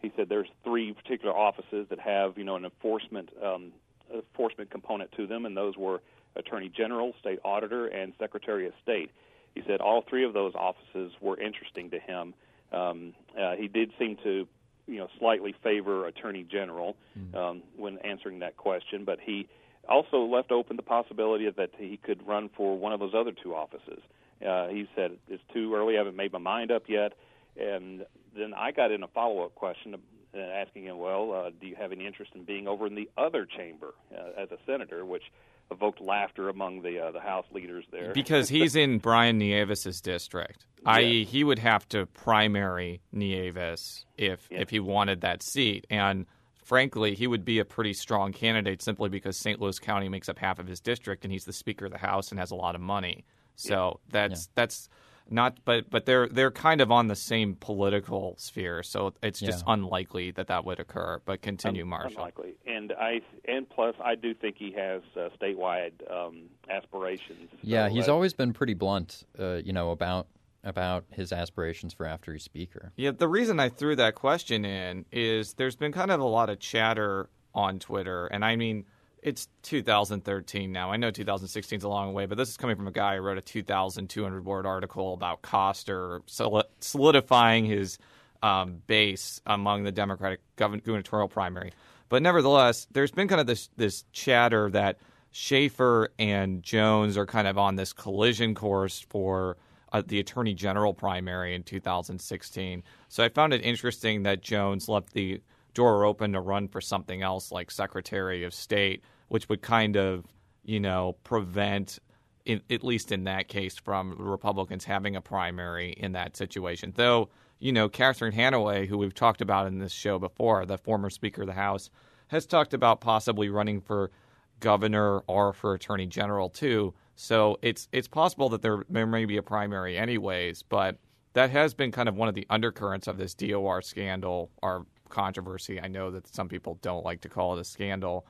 he 0.00 0.12
said 0.16 0.28
there's 0.28 0.48
three 0.62 0.92
particular 0.92 1.34
offices 1.36 1.88
that 1.90 1.98
have 1.98 2.38
you 2.38 2.44
know 2.44 2.54
an 2.54 2.64
enforcement 2.64 3.30
um, 3.44 3.72
enforcement 4.14 4.70
component 4.70 5.12
to 5.12 5.26
them, 5.26 5.46
and 5.46 5.56
those 5.56 5.76
were 5.76 6.00
Attorney 6.36 6.68
General, 6.68 7.14
State 7.20 7.38
Auditor, 7.44 7.86
and 7.86 8.12
Secretary 8.18 8.66
of 8.66 8.72
State. 8.82 9.10
He 9.54 9.62
said 9.66 9.80
all 9.80 10.02
three 10.08 10.24
of 10.24 10.32
those 10.32 10.54
offices 10.54 11.12
were 11.20 11.38
interesting 11.40 11.90
to 11.90 11.98
him. 11.98 12.34
Um, 12.72 13.14
uh, 13.38 13.56
he 13.56 13.66
did 13.66 13.90
seem 13.98 14.16
to, 14.22 14.46
you 14.86 14.98
know, 14.98 15.08
slightly 15.18 15.54
favor 15.62 16.06
Attorney 16.06 16.44
General 16.44 16.96
um, 17.34 17.62
when 17.76 17.98
answering 17.98 18.40
that 18.40 18.56
question, 18.56 19.04
but 19.04 19.18
he 19.20 19.48
also 19.88 20.18
left 20.18 20.52
open 20.52 20.76
the 20.76 20.82
possibility 20.82 21.48
that 21.50 21.70
he 21.76 21.96
could 21.96 22.26
run 22.26 22.50
for 22.56 22.78
one 22.78 22.92
of 22.92 23.00
those 23.00 23.14
other 23.14 23.32
two 23.32 23.54
offices. 23.54 24.00
Uh, 24.46 24.68
he 24.68 24.86
said 24.94 25.12
it's 25.28 25.42
too 25.52 25.74
early; 25.74 25.94
I 25.94 25.98
haven't 25.98 26.16
made 26.16 26.32
my 26.32 26.38
mind 26.38 26.70
up 26.70 26.84
yet. 26.88 27.14
And 27.58 28.06
then 28.36 28.54
I 28.54 28.70
got 28.70 28.92
in 28.92 29.02
a 29.02 29.08
follow-up 29.08 29.54
question 29.54 29.96
uh, 30.34 30.38
asking 30.38 30.84
him, 30.84 30.98
"Well, 30.98 31.32
uh, 31.32 31.50
do 31.60 31.66
you 31.66 31.76
have 31.76 31.92
any 31.92 32.06
interest 32.06 32.32
in 32.34 32.44
being 32.44 32.66
over 32.68 32.86
in 32.86 32.94
the 32.94 33.08
other 33.16 33.46
chamber 33.46 33.94
uh, 34.14 34.40
as 34.42 34.50
a 34.50 34.58
senator?" 34.66 35.04
Which 35.04 35.24
evoked 35.70 36.00
laughter 36.00 36.48
among 36.48 36.82
the 36.82 36.98
uh, 36.98 37.10
the 37.10 37.20
House 37.20 37.46
leaders 37.52 37.84
there. 37.90 38.12
Because 38.14 38.48
he's 38.48 38.74
in 38.76 38.98
Brian 38.98 39.38
Nieves' 39.38 40.00
district, 40.00 40.66
i.e., 40.86 41.24
he 41.24 41.44
would 41.44 41.58
have 41.58 41.86
to 41.90 42.06
primary 42.06 43.00
Nieves 43.12 44.04
if 44.16 44.48
Yeah. 44.50 44.60
if 44.60 44.70
he 44.70 44.80
wanted 44.80 45.20
that 45.20 45.42
seat, 45.42 45.86
and 45.90 46.26
frankly, 46.64 47.14
he 47.14 47.26
would 47.26 47.44
be 47.44 47.58
a 47.58 47.64
pretty 47.64 47.92
strong 47.94 48.32
candidate 48.32 48.82
simply 48.82 49.08
because 49.08 49.36
St. 49.36 49.60
Louis 49.60 49.78
County 49.78 50.08
makes 50.08 50.28
up 50.28 50.38
half 50.38 50.58
of 50.58 50.66
his 50.66 50.80
district, 50.80 51.24
and 51.24 51.32
he's 51.32 51.44
the 51.44 51.52
Speaker 51.52 51.86
of 51.86 51.92
the 51.92 51.98
House 51.98 52.30
and 52.30 52.38
has 52.38 52.50
a 52.50 52.54
lot 52.56 52.74
of 52.74 52.80
money. 52.80 53.24
So 53.56 54.00
that's 54.10 54.48
that's 54.54 54.88
not, 55.30 55.58
but 55.64 55.90
but 55.90 56.06
they're 56.06 56.28
they're 56.28 56.50
kind 56.50 56.80
of 56.80 56.90
on 56.90 57.06
the 57.08 57.16
same 57.16 57.54
political 57.54 58.34
sphere, 58.38 58.82
so 58.82 59.12
it's 59.22 59.40
just 59.40 59.64
Yeah. 59.66 59.74
unlikely 59.74 60.30
that 60.32 60.46
that 60.48 60.64
would 60.64 60.80
occur. 60.80 61.20
But 61.24 61.42
continue, 61.42 61.82
Un- 61.82 61.88
Marshall. 61.88 62.18
Unlikely, 62.18 62.54
and 62.66 62.92
I 62.92 63.20
and 63.46 63.68
plus 63.68 63.94
I 64.02 64.14
do 64.14 64.34
think 64.34 64.56
he 64.58 64.72
has 64.72 65.02
uh, 65.16 65.28
statewide 65.40 65.92
um, 66.10 66.48
aspirations. 66.70 67.50
Yeah, 67.62 67.88
So, 67.88 67.94
he's 67.94 68.08
uh, 68.08 68.14
always 68.14 68.32
been 68.34 68.52
pretty 68.52 68.74
blunt, 68.74 69.24
uh, 69.38 69.56
you 69.64 69.72
know, 69.72 69.90
about 69.90 70.26
about 70.64 71.04
his 71.10 71.32
aspirations 71.32 71.92
for 71.94 72.04
after 72.06 72.32
he's 72.32 72.42
speaker. 72.42 72.92
Yeah, 72.96 73.12
the 73.12 73.28
reason 73.28 73.60
I 73.60 73.68
threw 73.68 73.94
that 73.96 74.14
question 74.16 74.64
in 74.64 75.04
is 75.12 75.54
there's 75.54 75.76
been 75.76 75.92
kind 75.92 76.10
of 76.10 76.20
a 76.20 76.24
lot 76.24 76.50
of 76.50 76.58
chatter 76.58 77.28
on 77.54 77.78
Twitter, 77.78 78.26
and 78.26 78.44
I 78.44 78.56
mean, 78.56 78.84
it's 79.22 79.48
2013 79.62 80.72
now. 80.72 80.90
I 80.90 80.96
know 80.96 81.10
2016 81.10 81.78
is 81.78 81.84
a 81.84 81.88
long 81.88 82.12
way, 82.12 82.26
but 82.26 82.38
this 82.38 82.48
is 82.48 82.56
coming 82.56 82.76
from 82.76 82.86
a 82.86 82.92
guy 82.92 83.16
who 83.16 83.22
wrote 83.22 83.38
a 83.38 83.42
2,200 83.42 84.44
word 84.44 84.66
article 84.66 85.14
about 85.14 85.42
Koster 85.42 86.22
soli- 86.26 86.64
solidifying 86.80 87.64
his 87.64 87.98
um, 88.42 88.82
base 88.86 89.40
among 89.46 89.84
the 89.84 89.92
Democratic 89.92 90.40
gubernatorial 90.56 91.28
primary. 91.28 91.72
But 92.08 92.22
nevertheless, 92.22 92.86
there's 92.92 93.10
been 93.10 93.28
kind 93.28 93.40
of 93.40 93.46
this 93.46 93.68
this 93.76 94.04
chatter 94.12 94.70
that 94.70 94.98
Schaefer 95.30 96.10
and 96.18 96.62
Jones 96.62 97.16
are 97.16 97.26
kind 97.26 97.46
of 97.46 97.58
on 97.58 97.76
this 97.76 97.92
collision 97.92 98.54
course 98.54 99.04
for 99.10 99.56
uh, 99.92 100.02
the 100.06 100.20
Attorney 100.20 100.54
General 100.54 100.94
primary 100.94 101.54
in 101.54 101.62
2016. 101.62 102.82
So 103.08 103.24
I 103.24 103.28
found 103.28 103.52
it 103.52 103.62
interesting 103.62 104.22
that 104.22 104.42
Jones 104.42 104.88
left 104.88 105.12
the 105.12 105.40
door 105.78 106.04
open 106.04 106.32
to 106.32 106.40
run 106.40 106.66
for 106.66 106.80
something 106.80 107.22
else 107.22 107.52
like 107.52 107.70
Secretary 107.70 108.42
of 108.42 108.52
State, 108.52 109.00
which 109.28 109.48
would 109.48 109.62
kind 109.62 109.96
of, 109.96 110.24
you 110.64 110.80
know, 110.80 111.14
prevent, 111.22 112.00
in, 112.44 112.60
at 112.68 112.82
least 112.82 113.12
in 113.12 113.22
that 113.24 113.46
case, 113.46 113.76
from 113.78 114.16
Republicans 114.18 114.84
having 114.84 115.14
a 115.14 115.20
primary 115.20 115.92
in 115.92 116.12
that 116.12 116.36
situation. 116.36 116.92
Though, 116.96 117.28
you 117.60 117.70
know, 117.70 117.88
Catherine 117.88 118.34
Hanaway, 118.34 118.88
who 118.88 118.98
we've 118.98 119.14
talked 119.14 119.40
about 119.40 119.68
in 119.68 119.78
this 119.78 119.92
show 119.92 120.18
before, 120.18 120.66
the 120.66 120.78
former 120.78 121.10
Speaker 121.10 121.42
of 121.42 121.46
the 121.46 121.52
House, 121.52 121.90
has 122.26 122.44
talked 122.44 122.74
about 122.74 123.00
possibly 123.00 123.48
running 123.48 123.80
for 123.80 124.10
governor 124.58 125.20
or 125.28 125.52
for 125.52 125.74
attorney 125.74 126.06
general 126.06 126.50
too. 126.50 126.92
So 127.14 127.56
it's 127.62 127.86
it's 127.92 128.08
possible 128.08 128.48
that 128.48 128.62
there 128.62 128.82
there 128.90 129.06
may 129.06 129.26
be 129.26 129.36
a 129.36 129.44
primary 129.44 129.96
anyways, 129.96 130.64
but 130.64 130.96
that 131.34 131.50
has 131.50 131.72
been 131.72 131.92
kind 131.92 132.08
of 132.08 132.16
one 132.16 132.28
of 132.28 132.34
the 132.34 132.48
undercurrents 132.50 133.06
of 133.06 133.16
this 133.16 133.32
DOR 133.34 133.80
scandal 133.80 134.50
or 134.60 134.86
controversy. 135.08 135.80
I 135.80 135.88
know 135.88 136.10
that 136.10 136.32
some 136.34 136.48
people 136.48 136.78
don't 136.82 137.04
like 137.04 137.22
to 137.22 137.28
call 137.28 137.56
it 137.56 137.60
a 137.60 137.64
scandal. 137.64 138.26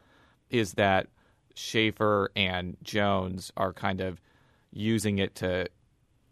Is 0.50 0.74
that 0.74 1.08
Schaefer 1.54 2.30
and 2.36 2.76
Jones 2.82 3.52
are 3.56 3.72
kind 3.72 4.00
of 4.00 4.20
using 4.72 5.18
it 5.18 5.34
to 5.36 5.68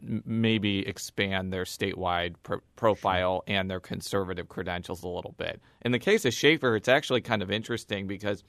maybe 0.01 0.87
expand 0.87 1.53
their 1.53 1.65
statewide 1.65 2.35
pro- 2.43 2.61
profile 2.77 3.43
and 3.47 3.71
their 3.71 3.81
conservative 3.81 4.49
credentials 4.49 5.03
a 5.03 5.09
little 5.09 5.35
bit. 5.39 5.61
In 5.83 5.93
the 5.93 5.99
case 5.99 6.25
of 6.25 6.35
Schaefer, 6.35 6.77
it's 6.77 6.89
actually 6.89 7.23
kind 7.23 7.43
of 7.43 7.51
interesting 7.51 8.07
because 8.07 8.45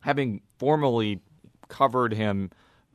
having 0.00 0.42
formally 0.58 1.20
covered 1.68 2.12
him 2.12 2.50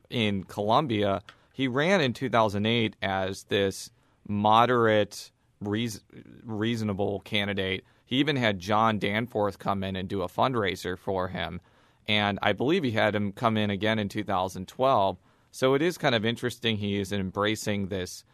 in 0.08 0.44
Columbia, 0.44 1.22
he 1.52 1.68
ran 1.68 2.00
in 2.00 2.12
2008 2.12 2.96
as 3.02 3.44
this 3.44 3.90
moderate, 4.26 5.30
reas- 5.60 6.02
reasonable 6.44 7.20
candidate. 7.20 7.84
He 8.10 8.16
even 8.16 8.34
had 8.34 8.58
John 8.58 8.98
Danforth 8.98 9.60
come 9.60 9.84
in 9.84 9.94
and 9.94 10.08
do 10.08 10.22
a 10.22 10.28
fundraiser 10.28 10.98
for 10.98 11.28
him. 11.28 11.60
And 12.08 12.40
I 12.42 12.52
believe 12.52 12.82
he 12.82 12.90
had 12.90 13.14
him 13.14 13.30
come 13.30 13.56
in 13.56 13.70
again 13.70 14.00
in 14.00 14.08
2012. 14.08 15.16
So 15.52 15.74
it 15.74 15.80
is 15.80 15.96
kind 15.96 16.16
of 16.16 16.24
interesting 16.24 16.76
he 16.76 16.98
is 16.98 17.12
embracing 17.12 17.86
this 17.86 18.24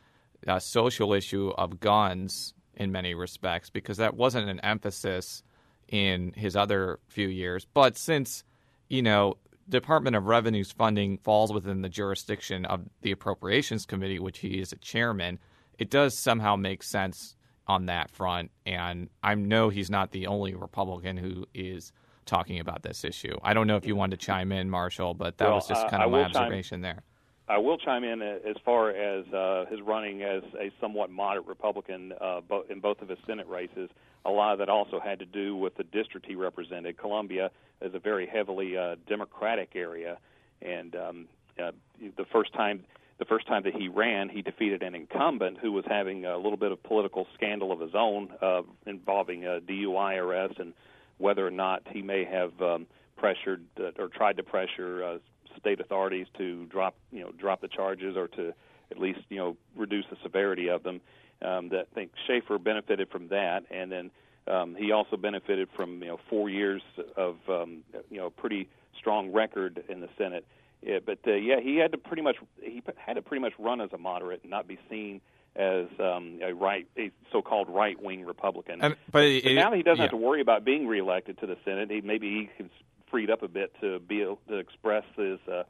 uh, 0.46 0.58
social 0.60 1.12
issue 1.12 1.52
of 1.58 1.78
guns 1.78 2.54
in 2.74 2.90
many 2.90 3.14
respects 3.14 3.68
because 3.68 3.98
that 3.98 4.16
wasn't 4.16 4.48
an 4.48 4.60
emphasis 4.60 5.42
in 5.88 6.32
his 6.34 6.56
other 6.56 6.98
few 7.08 7.28
years. 7.28 7.66
But 7.66 7.98
since, 7.98 8.44
you 8.88 9.02
know, 9.02 9.36
Department 9.68 10.16
of 10.16 10.26
Revenue's 10.26 10.72
funding 10.72 11.18
falls 11.18 11.52
within 11.52 11.82
the 11.82 11.90
jurisdiction 11.90 12.64
of 12.64 12.88
the 13.02 13.12
Appropriations 13.12 13.84
Committee, 13.84 14.20
which 14.20 14.38
he 14.38 14.58
is 14.58 14.72
a 14.72 14.76
chairman, 14.76 15.38
it 15.78 15.90
does 15.90 16.16
somehow 16.16 16.56
make 16.56 16.82
sense 16.82 17.35
on 17.66 17.86
that 17.86 18.10
front. 18.10 18.50
And 18.64 19.08
I 19.22 19.34
know 19.34 19.68
he's 19.68 19.90
not 19.90 20.12
the 20.12 20.26
only 20.26 20.54
Republican 20.54 21.16
who 21.16 21.46
is 21.54 21.92
talking 22.24 22.58
about 22.60 22.82
this 22.82 23.04
issue. 23.04 23.36
I 23.42 23.54
don't 23.54 23.66
know 23.66 23.76
if 23.76 23.86
you 23.86 23.96
wanted 23.96 24.20
to 24.20 24.26
chime 24.26 24.52
in, 24.52 24.68
Marshall, 24.70 25.14
but 25.14 25.38
that 25.38 25.46
Well, 25.46 25.56
was 25.56 25.68
just 25.68 25.88
kind 25.88 26.02
of 26.02 26.10
my 26.10 26.18
will 26.18 26.24
chime- 26.24 26.36
observation 26.36 26.80
there. 26.80 27.02
I 27.48 27.58
will 27.58 27.78
chime 27.78 28.02
in 28.02 28.22
as 28.22 28.56
far 28.64 28.90
as 28.90 29.24
uh, 29.32 29.66
his 29.70 29.80
running 29.80 30.22
as 30.22 30.42
a 30.58 30.72
somewhat 30.80 31.10
moderate 31.10 31.46
Republican 31.46 32.12
uh, 32.20 32.40
in 32.68 32.80
both 32.80 33.00
of 33.02 33.08
his 33.08 33.18
Senate 33.24 33.46
races. 33.46 33.88
A 34.24 34.30
lot 34.30 34.52
of 34.52 34.58
that 34.58 34.68
also 34.68 34.98
had 34.98 35.20
to 35.20 35.26
do 35.26 35.54
with 35.54 35.76
the 35.76 35.84
district 35.84 36.26
he 36.26 36.34
represented. 36.34 36.98
Columbia 36.98 37.52
is 37.80 37.94
a 37.94 38.00
very 38.00 38.26
heavily 38.26 38.76
uh, 38.76 38.96
Democratic 39.06 39.76
area, 39.76 40.18
and 40.60 40.96
um, 40.96 41.28
uh, 41.62 41.70
the 42.16 42.24
first 42.32 42.52
time 42.52 42.84
the 43.18 43.24
first 43.24 43.46
time 43.46 43.62
that 43.64 43.74
he 43.74 43.88
ran, 43.88 44.28
he 44.28 44.42
defeated 44.42 44.82
an 44.82 44.94
incumbent 44.94 45.58
who 45.58 45.72
was 45.72 45.84
having 45.88 46.26
a 46.26 46.36
little 46.36 46.58
bit 46.58 46.72
of 46.72 46.82
political 46.82 47.26
scandal 47.34 47.72
of 47.72 47.80
his 47.80 47.94
own 47.94 48.28
uh, 48.42 48.62
involving 48.86 49.44
a 49.44 49.60
DUI 49.60 50.18
arrest 50.18 50.58
and 50.58 50.74
whether 51.18 51.46
or 51.46 51.50
not 51.50 51.82
he 51.90 52.02
may 52.02 52.24
have 52.24 52.60
um, 52.60 52.86
pressured 53.16 53.64
uh, 53.80 53.90
or 53.98 54.08
tried 54.08 54.36
to 54.36 54.42
pressure 54.42 55.02
uh, 55.02 55.18
state 55.58 55.80
authorities 55.80 56.26
to 56.36 56.66
drop 56.66 56.94
you 57.10 57.20
know 57.20 57.32
drop 57.32 57.62
the 57.62 57.68
charges 57.68 58.16
or 58.16 58.28
to 58.28 58.52
at 58.90 58.98
least 58.98 59.20
you 59.30 59.38
know 59.38 59.56
reduce 59.74 60.04
the 60.10 60.16
severity 60.22 60.68
of 60.68 60.82
them. 60.82 61.00
Um, 61.42 61.68
that 61.68 61.88
I 61.92 61.94
think 61.94 62.12
Schaefer 62.26 62.58
benefited 62.58 63.10
from 63.10 63.28
that, 63.28 63.64
and 63.70 63.92
then 63.92 64.10
um, 64.46 64.74
he 64.74 64.92
also 64.92 65.16
benefited 65.16 65.68
from 65.76 66.02
you 66.02 66.08
know 66.08 66.18
four 66.30 66.48
years 66.48 66.82
of 67.16 67.36
um, 67.48 67.82
you 68.10 68.18
know 68.18 68.30
pretty 68.30 68.68
strong 68.98 69.32
record 69.32 69.82
in 69.88 70.00
the 70.00 70.08
Senate. 70.16 70.46
Yeah, 70.86 71.00
but 71.04 71.18
uh, 71.26 71.32
yeah, 71.32 71.58
he 71.60 71.76
had 71.76 71.90
to 71.92 71.98
pretty 71.98 72.22
much 72.22 72.36
he 72.62 72.80
had 72.96 73.14
to 73.14 73.22
pretty 73.22 73.42
much 73.42 73.54
run 73.58 73.80
as 73.80 73.92
a 73.92 73.98
moderate 73.98 74.42
and 74.42 74.50
not 74.50 74.68
be 74.68 74.78
seen 74.88 75.20
as 75.56 75.86
um, 75.98 76.38
a 76.44 76.52
right, 76.52 76.86
a 76.96 77.10
so-called 77.32 77.68
right-wing 77.68 78.24
Republican. 78.24 78.80
And, 78.82 78.96
but, 79.10 79.24
it, 79.24 79.44
but 79.44 79.52
now 79.54 79.72
he 79.72 79.82
doesn't 79.82 79.96
yeah. 79.96 80.02
have 80.02 80.10
to 80.10 80.16
worry 80.16 80.40
about 80.40 80.64
being 80.64 80.86
reelected 80.86 81.38
to 81.38 81.46
the 81.46 81.56
Senate. 81.64 81.90
He 81.90 82.02
maybe 82.02 82.28
he 82.28 82.50
can 82.56 82.70
freed 83.10 83.30
up 83.30 83.42
a 83.42 83.48
bit 83.48 83.72
to 83.80 83.98
be 83.98 84.22
able 84.22 84.38
to 84.48 84.58
express 84.58 85.04
his 85.16 85.40
uh, 85.50 85.64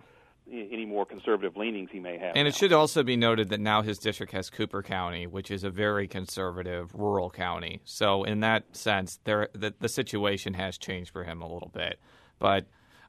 any 0.52 0.84
more 0.84 1.06
conservative 1.06 1.56
leanings 1.56 1.88
he 1.90 1.98
may 1.98 2.18
have. 2.18 2.36
And 2.36 2.44
now. 2.44 2.48
it 2.48 2.54
should 2.54 2.72
also 2.72 3.02
be 3.02 3.16
noted 3.16 3.48
that 3.48 3.60
now 3.60 3.80
his 3.80 3.98
district 3.98 4.32
has 4.32 4.50
Cooper 4.50 4.82
County, 4.82 5.26
which 5.26 5.50
is 5.50 5.64
a 5.64 5.70
very 5.70 6.06
conservative 6.06 6.94
rural 6.94 7.30
county. 7.30 7.80
So 7.84 8.24
in 8.24 8.40
that 8.40 8.76
sense, 8.76 9.18
there 9.24 9.48
the, 9.54 9.72
the 9.80 9.88
situation 9.88 10.54
has 10.54 10.76
changed 10.76 11.10
for 11.10 11.24
him 11.24 11.40
a 11.40 11.50
little 11.50 11.70
bit. 11.72 11.98
But 12.38 12.66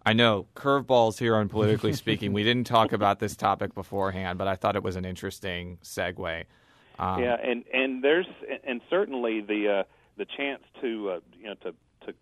I 0.07 0.13
know 0.13 0.47
curveballs 0.55 1.19
here 1.19 1.35
on 1.35 1.49
politically 1.49 1.91
speaking. 1.91 2.31
We 2.31 2.45
didn't 2.45 2.65
talk 2.65 2.93
about 2.93 3.19
this 3.19 3.35
topic 3.35 3.75
beforehand, 3.75 4.37
but 4.37 4.47
I 4.47 4.55
thought 4.55 4.77
it 4.77 4.83
was 4.83 4.95
an 4.95 5.03
interesting 5.03 5.79
segue. 5.83 6.45
Um, 6.97 7.21
yeah, 7.21 7.35
and 7.43 7.65
and 7.73 8.01
there's 8.01 8.25
and 8.63 8.79
certainly 8.89 9.41
the 9.41 9.79
uh, 9.79 9.83
the 10.15 10.23
chance 10.23 10.61
to 10.79 11.09
uh, 11.09 11.19
you 11.37 11.47
know 11.47 11.55
to 11.55 11.73
to 12.05 12.13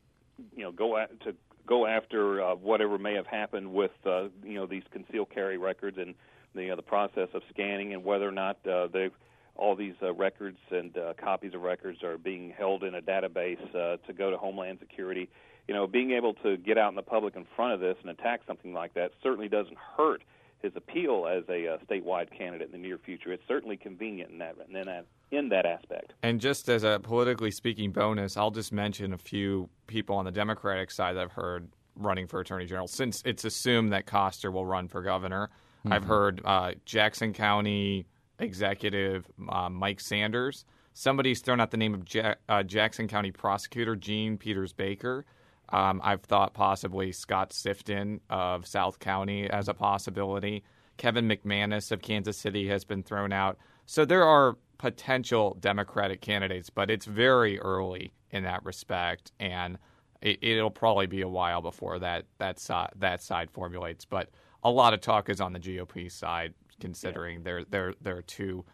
you 0.55 0.63
know 0.63 0.71
go 0.71 0.97
at, 0.97 1.19
to 1.21 1.35
go 1.67 1.85
after 1.85 2.41
uh, 2.41 2.55
whatever 2.55 2.97
may 2.97 3.13
have 3.13 3.27
happened 3.27 3.71
with 3.71 3.91
uh, 4.03 4.29
you 4.43 4.55
know 4.55 4.65
these 4.65 4.83
concealed 4.89 5.29
carry 5.29 5.59
records 5.59 5.99
and 5.99 6.15
the 6.55 6.71
uh, 6.71 6.75
the 6.75 6.81
process 6.81 7.29
of 7.35 7.43
scanning 7.53 7.93
and 7.93 8.03
whether 8.03 8.27
or 8.27 8.31
not 8.31 8.57
uh, 8.65 8.87
they 8.87 9.11
all 9.57 9.75
these 9.75 9.93
uh, 10.01 10.11
records 10.11 10.57
and 10.71 10.97
uh, 10.97 11.13
copies 11.23 11.53
of 11.53 11.61
records 11.61 12.01
are 12.01 12.17
being 12.17 12.51
held 12.57 12.83
in 12.83 12.95
a 12.95 13.01
database 13.01 13.63
uh, 13.75 13.97
to 14.07 14.11
go 14.11 14.31
to 14.31 14.37
Homeland 14.37 14.79
Security. 14.79 15.29
You 15.67 15.73
know, 15.73 15.87
being 15.87 16.11
able 16.11 16.33
to 16.35 16.57
get 16.57 16.77
out 16.77 16.89
in 16.89 16.95
the 16.95 17.01
public 17.01 17.35
in 17.35 17.45
front 17.55 17.73
of 17.73 17.79
this 17.79 17.97
and 18.01 18.11
attack 18.11 18.41
something 18.45 18.73
like 18.73 18.93
that 18.93 19.11
certainly 19.23 19.47
doesn't 19.47 19.77
hurt 19.97 20.21
his 20.61 20.73
appeal 20.75 21.27
as 21.27 21.43
a 21.49 21.67
uh, 21.67 21.77
statewide 21.89 22.35
candidate 22.35 22.67
in 22.67 22.71
the 22.71 22.87
near 22.87 22.97
future. 22.97 23.31
It's 23.31 23.43
certainly 23.47 23.77
convenient 23.77 24.31
in 24.31 24.39
that 24.39 24.55
in 24.67 24.73
that 24.73 25.05
in 25.31 25.49
that 25.49 25.65
aspect. 25.65 26.13
And 26.23 26.39
just 26.39 26.69
as 26.69 26.83
a 26.83 26.99
politically 27.01 27.51
speaking 27.51 27.91
bonus, 27.91 28.37
I'll 28.37 28.51
just 28.51 28.71
mention 28.71 29.13
a 29.13 29.17
few 29.17 29.69
people 29.87 30.15
on 30.15 30.25
the 30.25 30.31
Democratic 30.31 30.91
side 30.91 31.15
that 31.15 31.21
I've 31.23 31.31
heard 31.31 31.67
running 31.95 32.27
for 32.27 32.39
Attorney 32.39 32.65
General. 32.65 32.87
Since 32.87 33.21
it's 33.25 33.45
assumed 33.45 33.93
that 33.93 34.05
Koster 34.05 34.51
will 34.51 34.65
run 34.65 34.87
for 34.87 35.01
governor, 35.01 35.49
mm-hmm. 35.79 35.93
I've 35.93 36.03
heard 36.03 36.41
uh, 36.43 36.71
Jackson 36.85 37.33
County 37.33 38.05
Executive 38.39 39.25
uh, 39.49 39.69
Mike 39.69 40.01
Sanders. 40.01 40.65
Somebody's 40.93 41.41
thrown 41.41 41.59
out 41.59 41.71
the 41.71 41.77
name 41.77 41.93
of 41.93 42.13
ja- 42.13 42.35
uh, 42.49 42.63
Jackson 42.63 43.07
County 43.07 43.31
Prosecutor 43.31 43.95
Jean 43.95 44.37
Peters 44.37 44.73
Baker. 44.73 45.25
Um, 45.69 46.01
I've 46.03 46.21
thought 46.21 46.53
possibly 46.53 47.11
Scott 47.11 47.51
Sifton 47.51 48.19
of 48.29 48.67
South 48.67 48.99
County 48.99 49.49
as 49.49 49.67
a 49.67 49.73
possibility. 49.73 50.63
Kevin 50.97 51.27
McManus 51.27 51.91
of 51.91 52.01
Kansas 52.01 52.37
City 52.37 52.67
has 52.69 52.85
been 52.85 53.03
thrown 53.03 53.33
out. 53.33 53.57
So 53.85 54.05
there 54.05 54.23
are 54.23 54.57
potential 54.77 55.57
Democratic 55.59 56.21
candidates, 56.21 56.69
but 56.69 56.89
it's 56.89 57.05
very 57.05 57.59
early 57.59 58.13
in 58.31 58.43
that 58.43 58.63
respect, 58.63 59.31
and 59.39 59.77
it, 60.21 60.61
will 60.61 60.71
probably 60.71 61.05
be 61.05 61.21
a 61.21 61.27
while 61.27 61.61
before 61.61 61.99
that 61.99 62.25
that 62.39 62.59
side 62.59 62.91
that 62.95 63.21
side 63.21 63.51
formulates. 63.51 64.05
But 64.05 64.29
a 64.63 64.71
lot 64.71 64.93
of 64.93 65.01
talk 65.01 65.29
is 65.29 65.39
on 65.39 65.53
the 65.53 65.59
GOP 65.59 66.11
side, 66.11 66.53
considering 66.79 67.39
yeah. 67.39 67.43
there 67.43 67.63
there 67.65 67.93
there 68.01 68.17
are 68.17 68.23
two 68.23 68.65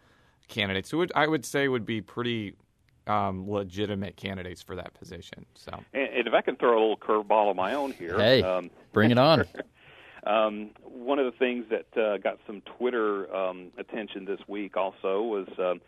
candidates 0.48 0.90
who 0.90 0.98
would 0.98 1.12
I 1.14 1.26
would 1.26 1.44
say 1.44 1.68
would 1.68 1.86
be 1.86 2.00
pretty 2.00 2.54
um, 3.06 3.50
legitimate 3.50 4.16
candidates 4.16 4.62
for 4.62 4.76
that 4.76 4.94
position. 4.94 5.44
So, 5.54 5.72
and, 5.92 6.08
and, 6.08 6.26
if 6.28 6.34
I 6.34 6.40
can 6.40 6.56
throw 6.56 6.78
a 6.78 6.80
little 6.80 6.96
curveball 6.96 7.50
of 7.50 7.56
my 7.56 7.74
own 7.74 7.92
here, 7.92 8.16
hey, 8.18 8.42
um, 8.42 8.70
bring 8.92 9.10
it 9.10 9.18
on. 9.18 9.44
um, 10.26 10.70
one 10.82 11.18
of 11.18 11.26
the 11.26 11.36
things 11.38 11.66
that 11.70 12.00
uh, 12.00 12.18
got 12.18 12.38
some 12.46 12.62
Twitter 12.78 13.34
um, 13.34 13.72
attention 13.78 14.24
this 14.24 14.40
week 14.46 14.76
also 14.76 15.22
was 15.22 15.48
um, 15.58 15.80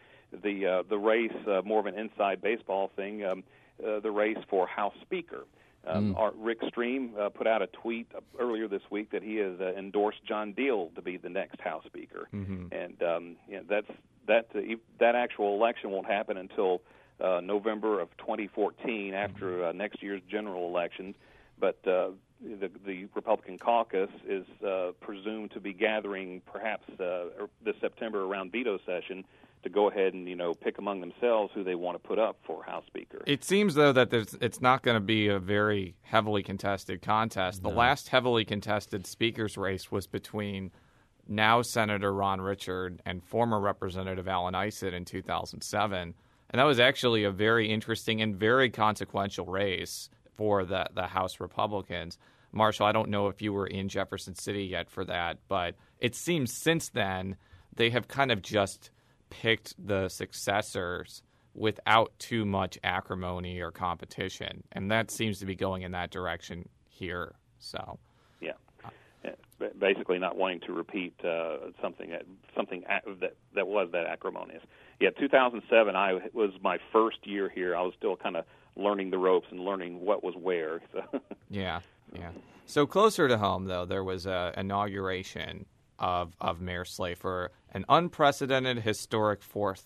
the 0.43 0.67
uh, 0.67 0.83
the 0.89 0.99
race, 0.99 1.33
uh, 1.47 1.63
more 1.65 1.81
of 1.81 1.87
an 1.87 1.97
inside 1.97 2.43
baseball 2.43 2.91
thing, 2.97 3.25
um, 3.25 3.45
uh, 3.85 4.01
the 4.01 4.11
race 4.11 4.39
for 4.49 4.67
House 4.67 4.95
Speaker. 5.03 5.45
Um, 5.87 6.15
mm. 6.15 6.33
Rick 6.39 6.61
Stream 6.69 7.13
uh, 7.21 7.29
put 7.29 7.47
out 7.47 7.61
a 7.61 7.67
tweet 7.67 8.11
earlier 8.41 8.69
this 8.69 8.81
week 8.91 9.11
that 9.11 9.23
he 9.23 9.37
has 9.37 9.61
uh, 9.61 9.75
endorsed 9.77 10.25
John 10.27 10.55
Diehl 10.55 10.95
to 10.95 11.03
be 11.03 11.19
the 11.19 11.29
next 11.29 11.61
House 11.61 11.85
Speaker, 11.85 12.27
mm-hmm. 12.33 12.73
and 12.73 13.03
um, 13.03 13.37
you 13.47 13.57
know, 13.57 13.65
that's 13.69 13.91
that 14.27 14.47
uh, 14.55 14.77
that 14.99 15.15
actual 15.15 15.55
election 15.55 15.91
won't 15.91 16.07
happen 16.07 16.37
until 16.37 16.81
uh, 17.21 17.41
November 17.43 18.01
of 18.01 18.09
2014 18.19 19.15
after 19.15 19.47
mm-hmm. 19.47 19.65
uh, 19.65 19.73
next 19.73 20.03
year's 20.03 20.23
general 20.31 20.69
elections. 20.69 21.15
But 21.59 21.79
uh, 21.87 22.11
the, 22.43 22.71
the 22.85 23.07
Republican 23.15 23.59
caucus 23.59 24.11
is 24.27 24.47
uh, 24.67 24.93
presumed 25.01 25.53
to 25.53 25.61
be 25.61 25.73
gathering 25.73 26.43
perhaps 26.51 26.89
uh, 27.01 27.47
this 27.65 27.77
September 27.81 28.25
around 28.25 28.53
veto 28.53 28.79
session 28.85 29.25
to 29.63 29.71
go 29.71 29.89
ahead 29.89 30.13
and 30.15 30.29
you 30.29 30.37
know 30.37 30.53
pick 30.55 30.79
among 30.79 31.01
themselves 31.01 31.51
who 31.55 31.65
they 31.65 31.75
want 31.75 32.01
to 32.01 32.09
put 32.09 32.19
up 32.19 32.37
for 32.47 32.63
House 32.63 32.85
Speaker. 32.87 33.23
It 33.27 33.45
seems 33.45 33.75
though 33.75 33.93
that 33.93 34.11
there's 34.11 34.35
it's 34.41 34.61
not 34.61 34.83
going 34.83 34.97
to 34.97 35.01
be 35.01 35.29
a 35.29 35.39
very 35.39 35.97
heavily 36.03 36.43
contested 36.43 37.03
contest. 37.03 37.63
No. 37.63 37.71
The 37.71 37.77
last 37.77 38.09
heavily 38.09 38.45
contested 38.45 39.07
speaker's 39.07 39.57
race 39.57 39.91
was 39.91 40.07
between 40.07 40.71
now 41.27 41.63
Senator 41.63 42.13
Ron 42.13 42.41
Richard 42.41 43.01
and 43.07 43.25
former 43.25 43.59
Representative 43.59 44.29
Alan 44.29 44.55
Icet 44.55 44.93
in 44.93 45.05
2007. 45.05 46.15
And 46.55 46.61
that 46.61 46.67
was 46.67 46.79
actually 46.79 47.25
a 47.25 47.33
very 47.33 47.69
interesting 47.69 48.23
and 48.23 48.37
very 48.37 48.71
consequential 48.71 49.45
race 49.45 50.09
for 50.37 50.65
the, 50.65 50.87
the 50.95 51.09
House 51.09 51.41
Republicans. 51.41 52.17
Marshall, 52.53 52.87
I 52.87 52.93
don't 52.93 53.09
know 53.09 53.27
if 53.27 53.43
you 53.43 53.53
were 53.53 53.67
in 53.67 53.89
Jefferson 53.89 54.37
City 54.37 54.63
yet 54.63 54.89
for 54.89 55.05
that, 55.05 55.39
but 55.49 55.75
it 55.99 56.15
seems 56.15 56.53
since 56.53 56.91
then 56.91 57.35
they 57.75 57.91
have 57.91 58.07
kind 58.07 58.31
of 58.31 58.41
just 58.41 58.93
picked 59.31 59.75
the 59.85 60.09
successors 60.09 61.25
without 61.55 62.17
too 62.21 62.45
much 62.45 62.79
acrimony 62.85 63.59
or 63.59 63.73
competition. 63.73 64.63
And 64.71 64.93
that 64.93 65.11
seems 65.11 65.41
to 65.41 65.47
be 65.47 65.57
going 65.57 65.83
in 65.83 65.91
that 65.91 66.13
direction 66.13 66.69
here. 66.89 67.35
So 67.59 67.99
basically 69.79 70.19
not 70.19 70.37
wanting 70.37 70.61
to 70.61 70.73
repeat 70.73 71.15
uh, 71.25 71.57
something 71.81 72.11
that 72.11 72.23
something 72.57 72.85
that 73.21 73.35
that 73.55 73.67
was 73.67 73.89
that 73.93 74.07
acrimonious. 74.07 74.63
Yeah, 75.01 75.11
2007. 75.11 75.97
I 75.97 76.21
was 76.33 76.51
my 76.63 76.79
first 76.93 77.19
year 77.25 77.49
here. 77.49 77.77
I 77.77 77.83
was 77.83 77.95
still 77.99 78.17
kind 78.17 78.37
of 78.37 78.45
learning 78.77 79.11
the 79.11 79.19
ropes 79.19 79.47
and 79.51 79.61
learning 79.61 80.01
what 80.01 80.23
was 80.23 80.35
where. 80.37 80.81
So. 80.93 81.21
yeah, 81.51 81.81
yeah. 82.13 82.31
So 82.67 82.87
closer 82.87 83.29
to 83.29 83.39
home, 83.39 83.65
though, 83.65 83.85
there 83.85 84.05
was 84.05 84.27
a 84.27 84.53
inauguration 84.57 85.67
of 85.99 86.35
of 86.41 86.61
Mayor 86.61 86.85
Slay 86.85 87.15
for 87.15 87.51
an 87.73 87.85
unprecedented, 87.89 88.79
historic 88.79 89.43
fourth. 89.43 89.85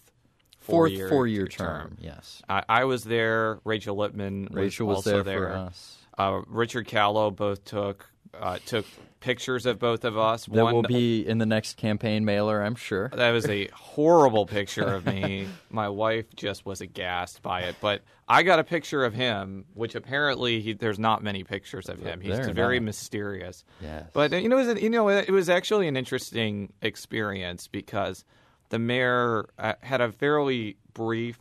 Fourth 0.61 0.91
four-year, 0.91 1.09
four-year 1.09 1.47
term. 1.47 1.81
term. 1.81 1.99
Yes, 2.01 2.43
I, 2.49 2.63
I, 2.69 2.85
was 2.85 3.05
there. 3.05 3.61
Rachel 3.65 3.97
Lippman. 3.97 4.49
Rachel 4.51 4.89
was, 4.89 4.97
was 4.97 5.05
there, 5.05 5.23
there, 5.23 5.39
for 5.39 5.53
us. 5.55 5.97
Uh, 6.19 6.41
Richard 6.49 6.87
Callow 6.89 7.31
both 7.31 7.65
took 7.65 8.11
uh, 8.35 8.59
took 8.67 8.87
pictures 9.21 9.67
of 9.67 9.79
both 9.79 10.05
of 10.05 10.17
us. 10.17 10.47
That 10.47 10.65
One, 10.65 10.75
will 10.75 10.83
be 10.83 11.27
in 11.27 11.39
the 11.39 11.47
next 11.47 11.77
campaign 11.77 12.25
mailer, 12.25 12.63
I'm 12.63 12.75
sure. 12.75 13.09
That 13.09 13.31
was 13.31 13.47
a 13.49 13.69
horrible 13.69 14.47
picture 14.47 14.85
of 14.85 15.07
me. 15.07 15.49
My 15.71 15.89
wife 15.89 16.35
just 16.37 16.65
was 16.65 16.81
aghast 16.81 17.43
by 17.43 17.63
it. 17.63 17.77
But 17.81 18.03
I 18.29 18.43
got 18.43 18.59
a 18.59 18.65
picture 18.65 19.05
of 19.05 19.15
him, 19.15 19.65
which 19.75 19.95
apparently 19.95 20.61
he, 20.61 20.73
there's 20.75 20.99
not 20.99 21.23
many 21.23 21.45
pictures 21.45 21.89
of 21.89 21.99
him. 21.99 22.21
He's 22.21 22.37
They're 22.37 22.53
very 22.53 22.79
not. 22.79 22.87
mysterious. 22.87 23.65
Yes. 23.81 24.09
But 24.13 24.33
you 24.33 24.49
know, 24.49 24.59
it 24.59 24.67
was, 24.67 24.83
you 24.83 24.91
know, 24.91 25.09
it 25.09 25.31
was 25.31 25.49
actually 25.49 25.89
an 25.89 25.97
interesting 25.97 26.73
experience 26.83 27.67
because 27.67 28.25
the 28.69 28.79
mayor 28.79 29.49
uh, 29.59 29.75
had 29.81 30.01
a 30.01 30.13
fairly 30.13 30.77
brief 30.93 31.39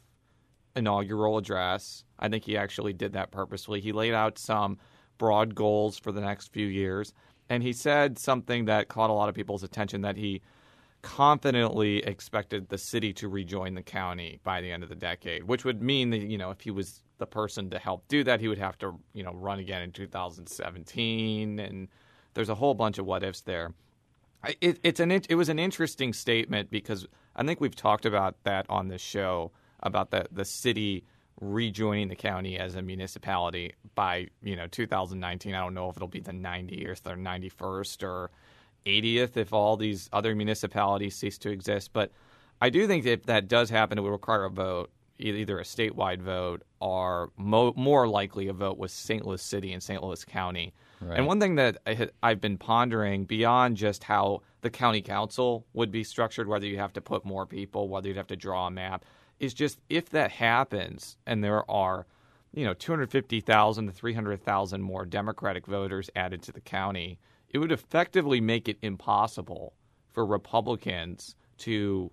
inaugural 0.75 1.37
address. 1.37 2.03
I 2.19 2.29
think 2.29 2.45
he 2.45 2.57
actually 2.57 2.93
did 2.93 3.13
that 3.13 3.31
purposefully. 3.31 3.81
He 3.81 3.91
laid 3.91 4.13
out 4.13 4.37
some 4.37 4.77
broad 5.17 5.55
goals 5.55 5.97
for 5.97 6.11
the 6.11 6.21
next 6.21 6.51
few 6.51 6.67
years. 6.67 7.13
and 7.49 7.63
he 7.63 7.71
said 7.71 8.19
something 8.19 8.65
that 8.65 8.89
caught 8.89 9.09
a 9.09 9.13
lot 9.13 9.29
of 9.29 9.35
people's 9.35 9.63
attention 9.63 10.01
that 10.01 10.17
he 10.17 10.41
confidently 11.01 11.99
expected 11.99 12.67
the 12.69 12.77
city 12.77 13.13
to 13.13 13.29
rejoin 13.29 13.75
the 13.75 13.81
county 13.81 14.39
by 14.43 14.59
the 14.61 14.71
end 14.71 14.83
of 14.83 14.89
the 14.89 14.95
decade, 14.95 15.43
which 15.43 15.63
would 15.63 15.81
mean 15.81 16.09
that 16.09 16.19
you 16.19 16.37
know 16.37 16.51
if 16.51 16.61
he 16.61 16.71
was 16.71 17.01
the 17.17 17.25
person 17.25 17.69
to 17.69 17.79
help 17.79 18.07
do 18.07 18.23
that, 18.23 18.39
he 18.39 18.47
would 18.47 18.57
have 18.57 18.77
to 18.79 18.99
you 19.13 19.23
know 19.23 19.33
run 19.33 19.59
again 19.59 19.81
in 19.81 19.91
2017, 19.91 21.59
and 21.59 21.87
there's 22.33 22.49
a 22.49 22.55
whole 22.55 22.73
bunch 22.73 22.97
of 22.97 23.05
what 23.05 23.23
ifs 23.23 23.41
there. 23.41 23.73
It, 24.61 24.79
it's 24.83 24.99
an 24.99 25.11
it 25.11 25.35
was 25.35 25.49
an 25.49 25.59
interesting 25.59 26.13
statement 26.13 26.69
because 26.69 27.07
I 27.35 27.43
think 27.43 27.61
we've 27.61 27.75
talked 27.75 28.05
about 28.05 28.43
that 28.43 28.65
on 28.69 28.87
this 28.87 29.01
show 29.01 29.51
about 29.81 30.11
the 30.11 30.27
the 30.31 30.45
city 30.45 31.05
rejoining 31.39 32.07
the 32.07 32.15
county 32.15 32.57
as 32.57 32.75
a 32.75 32.81
municipality 32.81 33.73
by 33.95 34.27
you 34.41 34.55
know 34.55 34.67
2019. 34.67 35.53
I 35.53 35.59
don't 35.59 35.73
know 35.73 35.89
if 35.89 35.95
it'll 35.95 36.07
be 36.07 36.19
the 36.19 36.31
90th 36.31 37.05
or 37.05 37.15
91st 37.15 38.03
or 38.03 38.31
80th 38.85 39.37
if 39.37 39.53
all 39.53 39.77
these 39.77 40.09
other 40.13 40.33
municipalities 40.35 41.15
cease 41.15 41.37
to 41.39 41.49
exist. 41.49 41.91
But 41.93 42.11
I 42.61 42.69
do 42.69 42.87
think 42.87 43.03
that 43.03 43.11
if 43.11 43.23
that 43.25 43.47
does 43.47 43.69
happen, 43.69 43.97
it 43.97 44.01
would 44.01 44.11
require 44.11 44.45
a 44.45 44.49
vote, 44.49 44.89
either 45.19 45.59
a 45.59 45.63
statewide 45.63 46.21
vote 46.21 46.63
or 46.79 47.31
mo- 47.37 47.73
more 47.75 48.07
likely 48.07 48.47
a 48.47 48.53
vote 48.53 48.77
with 48.77 48.91
St. 48.91 49.25
Louis 49.25 49.41
City 49.41 49.73
and 49.73 49.83
St. 49.83 50.01
Louis 50.01 50.23
County. 50.25 50.73
Right. 51.01 51.17
And 51.17 51.27
one 51.27 51.39
thing 51.39 51.55
that 51.55 51.77
I, 51.85 52.09
I've 52.23 52.41
been 52.41 52.57
pondering 52.57 53.25
beyond 53.25 53.77
just 53.77 54.03
how 54.03 54.41
the 54.61 54.69
county 54.69 55.01
council 55.01 55.65
would 55.73 55.91
be 55.91 56.03
structured, 56.03 56.47
whether 56.47 56.65
you 56.65 56.77
have 56.77 56.93
to 56.93 57.01
put 57.01 57.23
more 57.25 57.45
people, 57.45 57.89
whether 57.89 58.07
you'd 58.07 58.17
have 58.17 58.27
to 58.27 58.35
draw 58.35 58.67
a 58.67 58.71
map, 58.71 59.05
is 59.39 59.53
just 59.53 59.79
if 59.89 60.09
that 60.09 60.31
happens 60.31 61.17
and 61.25 61.43
there 61.43 61.69
are, 61.69 62.05
you 62.53 62.65
know, 62.65 62.73
250,000 62.73 63.85
to 63.87 63.91
300,000 63.91 64.81
more 64.81 65.05
Democratic 65.05 65.65
voters 65.65 66.09
added 66.15 66.41
to 66.43 66.51
the 66.51 66.61
county, 66.61 67.19
it 67.49 67.59
would 67.59 67.71
effectively 67.71 68.41
make 68.41 68.67
it 68.67 68.77
impossible 68.81 69.73
for 70.13 70.25
Republicans 70.25 71.35
to, 71.59 72.11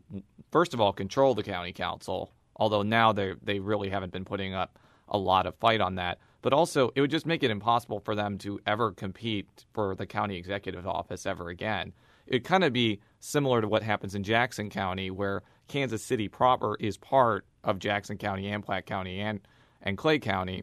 first 0.51 0.75
of 0.75 0.81
all, 0.81 0.93
control 0.93 1.35
the 1.35 1.43
county 1.43 1.73
council, 1.73 2.33
although 2.57 2.83
now 2.83 3.13
they 3.13 3.35
they 3.43 3.59
really 3.59 3.91
haven't 3.91 4.13
been 4.13 4.25
putting 4.25 4.55
up 4.55 4.79
a 5.09 5.19
lot 5.19 5.47
of 5.47 5.55
fight 5.57 5.81
on 5.81 5.97
that. 5.97 6.19
But 6.43 6.53
also, 6.53 6.91
it 6.95 7.01
would 7.01 7.11
just 7.11 7.27
make 7.27 7.43
it 7.43 7.51
impossible 7.51 8.01
for 8.01 8.15
them 8.15 8.37
to 8.39 8.61
ever 8.67 8.93
compete 8.93 9.65
for 9.73 9.95
the 9.95 10.07
county 10.07 10.37
executive 10.37 10.87
office 10.87 11.27
ever 11.27 11.49
again. 11.49 11.93
It'd 12.27 12.45
kind 12.45 12.65
of 12.65 12.73
be 12.73 13.01
similar 13.25 13.63
to 13.63 13.69
what 13.69 13.83
happens 13.83 14.15
in 14.15 14.23
Jackson 14.23 14.69
County, 14.69 15.11
where 15.11 15.43
Kansas 15.67 16.05
City 16.05 16.29
proper 16.29 16.77
is 16.79 16.99
part 16.99 17.47
of 17.65 17.79
Jackson 17.79 18.19
County 18.19 18.49
and 18.49 18.63
Platte 18.63 18.85
County 18.85 19.21
and, 19.21 19.41
and 19.81 19.97
Clay 19.97 20.19
County. 20.19 20.63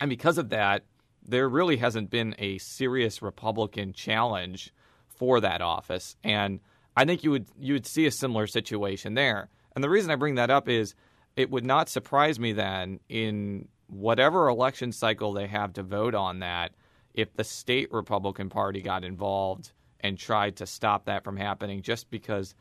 And 0.00 0.08
because 0.08 0.38
of 0.38 0.48
that, 0.48 0.84
there 1.22 1.48
really 1.48 1.76
hasn't 1.76 2.08
been 2.08 2.34
a 2.38 2.56
serious 2.58 3.20
Republican 3.20 3.92
challenge 3.92 4.72
for 5.06 5.40
that 5.40 5.60
office. 5.60 6.16
And 6.24 6.60
I 6.96 7.04
think 7.04 7.24
you 7.24 7.30
would 7.30 7.46
you 7.60 7.74
would 7.74 7.86
see 7.86 8.06
a 8.06 8.10
similar 8.10 8.46
situation 8.46 9.14
there. 9.14 9.50
And 9.74 9.84
the 9.84 9.90
reason 9.90 10.10
I 10.10 10.16
bring 10.16 10.36
that 10.36 10.50
up 10.50 10.68
is 10.68 10.94
it 11.36 11.50
would 11.50 11.64
not 11.64 11.88
surprise 11.88 12.40
me 12.40 12.52
then 12.52 13.00
in 13.08 13.68
whatever 13.86 14.48
election 14.48 14.92
cycle 14.92 15.32
they 15.32 15.46
have 15.46 15.74
to 15.74 15.82
vote 15.82 16.14
on 16.14 16.40
that 16.40 16.72
if 17.14 17.34
the 17.34 17.44
state 17.44 17.92
Republican 17.92 18.48
Party 18.48 18.80
got 18.80 19.04
involved 19.04 19.72
and 20.02 20.18
tried 20.18 20.56
to 20.56 20.66
stop 20.66 21.04
that 21.06 21.24
from 21.24 21.36
happening 21.36 21.82
just 21.82 22.10
because 22.10 22.54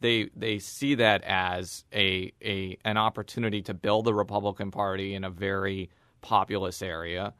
they 0.00 0.28
they 0.36 0.58
see 0.58 0.94
that 0.96 1.22
as 1.24 1.84
a 1.92 2.32
a 2.42 2.76
an 2.84 2.96
opportunity 2.96 3.62
to 3.62 3.74
build 3.74 4.04
the 4.04 4.14
Republican 4.14 4.70
Party 4.70 5.14
in 5.14 5.24
a 5.24 5.30
very 5.30 5.90
populous 6.20 6.82
area. 6.82 7.34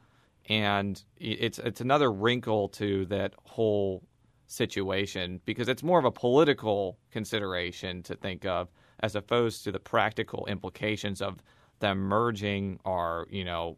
And 0.47 1.01
it's 1.17 1.59
it's 1.59 1.81
another 1.81 2.11
wrinkle 2.11 2.69
to 2.69 3.05
that 3.07 3.33
whole 3.43 4.03
situation 4.47 5.41
because 5.45 5.67
it's 5.67 5.83
more 5.83 5.97
of 5.97 6.05
a 6.05 6.11
political 6.11 6.99
consideration 7.11 8.03
to 8.03 8.15
think 8.15 8.45
of 8.45 8.69
as 8.99 9.15
opposed 9.15 9.63
to 9.63 9.71
the 9.71 9.79
practical 9.79 10.45
implications 10.45 11.21
of 11.21 11.41
them 11.79 11.97
merging 11.97 12.79
or 12.85 13.27
you 13.31 13.43
know 13.43 13.77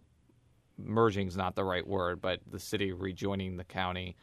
merging 0.78 1.28
is 1.28 1.38
not 1.38 1.56
the 1.56 1.64
right 1.64 1.88
word 1.88 2.22
but 2.22 2.40
the 2.52 2.60
city 2.60 2.92
rejoining 2.92 3.58
the 3.58 3.64
county. 3.64 4.16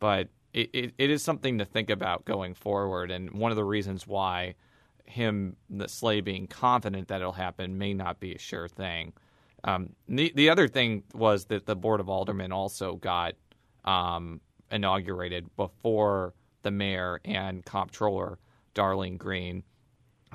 But 0.00 0.28
it, 0.52 0.70
it, 0.72 0.94
it 0.98 1.10
is 1.10 1.22
something 1.22 1.58
to 1.58 1.64
think 1.64 1.90
about 1.90 2.24
going 2.24 2.54
forward 2.54 3.10
and 3.10 3.30
one 3.32 3.50
of 3.50 3.56
the 3.56 3.64
reasons 3.64 4.06
why 4.06 4.54
him 5.04 5.56
the 5.68 5.88
Slay 5.88 6.20
being 6.20 6.46
confident 6.46 7.08
that 7.08 7.20
it'll 7.20 7.32
happen 7.32 7.78
may 7.78 7.94
not 7.94 8.20
be 8.20 8.34
a 8.34 8.38
sure 8.38 8.68
thing 8.68 9.12
um, 9.64 9.90
the 10.08 10.32
the 10.34 10.50
other 10.50 10.68
thing 10.68 11.04
was 11.14 11.46
that 11.46 11.66
the 11.66 11.76
board 11.76 12.00
of 12.00 12.08
aldermen 12.08 12.52
also 12.52 12.96
got 12.96 13.34
um, 13.84 14.40
inaugurated 14.70 15.54
before 15.56 16.34
the 16.62 16.70
mayor 16.70 17.20
and 17.24 17.64
comptroller 17.64 18.38
Darlene 18.74 19.18
Green. 19.18 19.62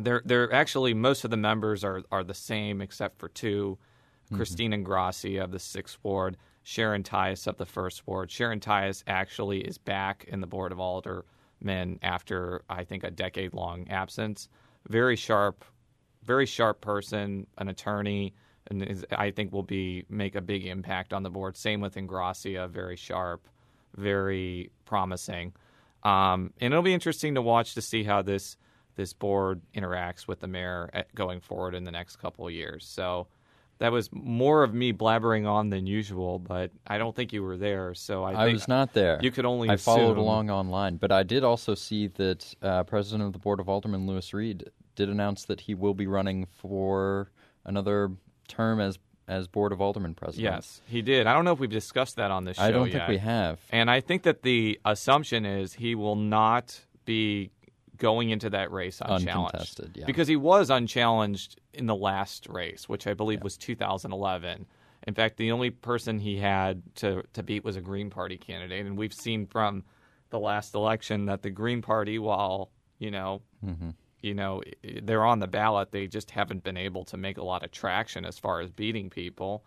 They're 0.02 0.22
they're 0.24 0.54
actually 0.54 0.94
most 0.94 1.26
of 1.26 1.32
the 1.32 1.38
members 1.38 1.84
are 1.84 2.04
are 2.12 2.24
the 2.24 2.34
same 2.34 2.82
except 2.82 3.20
for 3.20 3.28
2 3.30 3.78
mm-hmm. 3.78 4.36
Christine 4.38 4.72
Ingrassia 4.72 5.44
of 5.44 5.52
the 5.52 5.60
sixth 5.60 5.98
ward, 6.04 6.38
Sharon 6.68 7.02
Tyus 7.02 7.48
of 7.48 7.56
the 7.56 7.66
first 7.66 8.06
ward. 8.06 8.30
Sharon 8.30 8.60
Tyus 8.60 9.02
actually 9.08 9.62
is 9.62 9.78
back 9.78 10.26
in 10.28 10.42
the 10.42 10.48
board 10.48 10.74
of 10.74 10.82
aldermen 10.82 11.98
after 12.02 12.62
I 12.70 12.84
think 12.84 13.06
a 13.06 13.10
decade 13.10 13.54
long 13.54 13.88
absence. 13.88 14.50
Very 14.90 15.16
sharp, 15.16 15.64
very 16.26 16.46
sharp 16.46 16.82
person, 16.82 17.48
an 17.58 17.70
attorney 17.70 18.34
and 18.70 18.84
is, 18.84 19.06
I 19.10 19.32
think 19.32 19.54
will 19.54 19.64
be 19.64 20.04
make 20.10 20.36
a 20.36 20.42
big 20.42 20.66
impact 20.66 21.14
on 21.14 21.24
the 21.24 21.30
board. 21.30 21.56
Same 21.56 21.80
with 21.80 21.96
Ingrassia, 21.96 22.70
very 22.70 22.98
sharp, 22.98 23.48
very 23.96 24.70
promising. 24.84 25.54
Um, 26.04 26.52
and 26.60 26.74
it'll 26.74 26.84
be 26.84 26.94
interesting 26.94 27.36
to 27.36 27.42
watch 27.42 27.76
to 27.76 27.82
see 27.82 28.04
how 28.04 28.24
this 28.24 28.58
this 28.98 29.14
board 29.14 29.62
interacts 29.74 30.28
with 30.28 30.42
the 30.42 30.48
mayor 30.48 30.90
at, 30.92 31.16
going 31.16 31.40
forward 31.40 31.76
in 31.76 31.86
the 31.86 31.92
next 31.92 32.18
couple 32.18 32.46
of 32.46 32.52
years. 32.52 32.86
So 32.86 33.30
that 33.80 33.92
was 33.92 34.10
more 34.12 34.64
of 34.64 34.74
me 34.74 34.94
blabbering 34.94 35.48
on 35.48 35.70
than 35.70 35.86
usual, 35.86 36.40
but 36.40 36.72
I 36.86 36.98
don't 36.98 37.16
think 37.16 37.34
you 37.34 37.44
were 37.44 37.58
there. 37.58 37.94
So 37.94 38.24
I, 38.24 38.34
I 38.48 38.52
was 38.52 38.68
not 38.68 38.94
there. 38.94 39.20
You 39.22 39.32
could 39.32 39.46
only 39.46 39.70
I 39.70 39.74
assume. 39.74 39.96
followed 39.96 40.18
along 40.18 40.50
online, 40.50 40.98
but 40.98 41.12
I 41.12 41.24
did 41.24 41.44
also 41.44 41.76
see 41.76 42.08
that 42.08 42.54
uh, 42.62 42.84
President 42.84 43.24
of 43.28 43.34
the 43.34 43.40
Board 43.40 43.60
of 43.60 43.68
Aldermen 43.68 44.08
Lewis 44.08 44.34
Reed 44.34 44.70
did 44.96 45.10
announce 45.10 45.46
that 45.46 45.62
he 45.62 45.76
will 45.76 45.94
be 45.94 46.08
running 46.08 46.46
for 46.46 47.32
another 47.66 48.12
term 48.48 48.80
as 48.80 48.98
as 49.28 49.48
Board 49.48 49.74
of 49.74 49.82
Aldermen 49.82 50.16
president. 50.16 50.54
Yes, 50.54 50.82
he 50.88 51.02
did. 51.02 51.28
I 51.28 51.34
don't 51.34 51.44
know 51.44 51.52
if 51.52 51.60
we've 51.60 51.70
discussed 51.70 52.16
that 52.16 52.32
on 52.32 52.46
this 52.46 52.56
show 52.56 52.64
I 52.64 52.72
don't 52.72 52.88
yet. 52.88 52.94
think 52.94 53.10
we 53.10 53.18
have. 53.18 53.60
And 53.72 53.92
I 53.92 54.00
think 54.00 54.24
that 54.24 54.42
the 54.42 54.80
assumption 54.86 55.46
is 55.46 55.74
he 55.74 55.96
will 55.96 56.16
not 56.16 56.80
be 57.04 57.52
going 57.98 58.30
into 58.30 58.50
that 58.52 58.72
race 58.72 59.02
unchallenged. 59.04 59.82
Yeah. 59.96 60.06
Because 60.06 60.28
he 60.28 60.36
was 60.36 60.70
unchallenged 60.70 61.60
in 61.74 61.86
the 61.86 61.96
last 61.96 62.48
race, 62.48 62.88
which 62.88 63.08
I 63.08 63.14
believe 63.14 63.40
yeah. 63.40 63.44
was 63.44 63.58
2011. 63.58 64.66
In 65.06 65.14
fact, 65.14 65.38
the 65.38 65.52
only 65.52 65.70
person 65.70 66.20
he 66.20 66.38
had 66.38 66.82
to, 66.96 67.24
to 67.34 67.44
beat 67.44 67.64
was 67.64 67.76
a 67.76 67.82
Green 67.82 68.10
Party 68.10 68.38
candidate. 68.38 68.86
And 68.86 68.98
we've 68.98 69.14
seen 69.14 69.48
from 69.48 69.84
the 70.30 70.40
last 70.40 70.76
election 70.76 71.26
that 71.26 71.42
the 71.42 71.50
Green 71.50 71.82
Party, 71.82 72.20
while, 72.20 72.72
you 73.00 73.12
know, 73.12 73.42
mm-hmm 73.66 73.90
you 74.22 74.34
know 74.34 74.62
they're 75.04 75.26
on 75.26 75.40
the 75.40 75.48
ballot. 75.48 75.92
They 75.92 76.08
just 76.08 76.32
haven't 76.32 76.64
been 76.64 76.78
able 76.78 77.06
to 77.06 77.18
make 77.18 77.38
a 77.38 77.44
lot 77.44 77.64
of 77.64 77.72
traction 77.72 78.26
as 78.26 78.38
far 78.38 78.62
as 78.62 78.72
beating 78.72 79.10
people. 79.10 79.64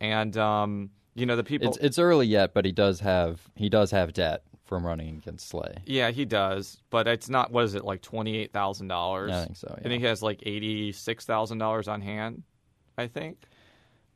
And 0.00 0.36
um, 0.36 0.90
you 1.14 1.26
know 1.26 1.36
the 1.36 1.44
people. 1.44 1.68
It's, 1.68 1.78
it's 1.78 1.98
early 1.98 2.26
yet, 2.26 2.54
but 2.54 2.64
he 2.64 2.72
does 2.72 3.00
have 3.00 3.40
he 3.54 3.68
does 3.68 3.90
have 3.90 4.12
debt 4.12 4.42
from 4.66 4.84
running 4.84 5.16
against 5.16 5.48
Slay. 5.48 5.76
Yeah, 5.86 6.10
he 6.10 6.24
does, 6.24 6.78
but 6.90 7.06
it's 7.06 7.28
not. 7.28 7.50
What 7.52 7.64
is 7.64 7.74
it 7.74 7.84
like 7.84 8.02
twenty 8.02 8.36
eight 8.38 8.52
thousand 8.52 8.88
dollars? 8.88 9.32
I 9.32 9.44
think 9.44 9.56
so. 9.56 9.74
Yeah. 9.76 9.84
And 9.84 9.92
he 9.92 10.00
has 10.00 10.22
like 10.22 10.42
eighty 10.44 10.92
six 10.92 11.24
thousand 11.24 11.58
dollars 11.58 11.88
on 11.88 12.00
hand. 12.00 12.42
I 12.98 13.06
think. 13.06 13.38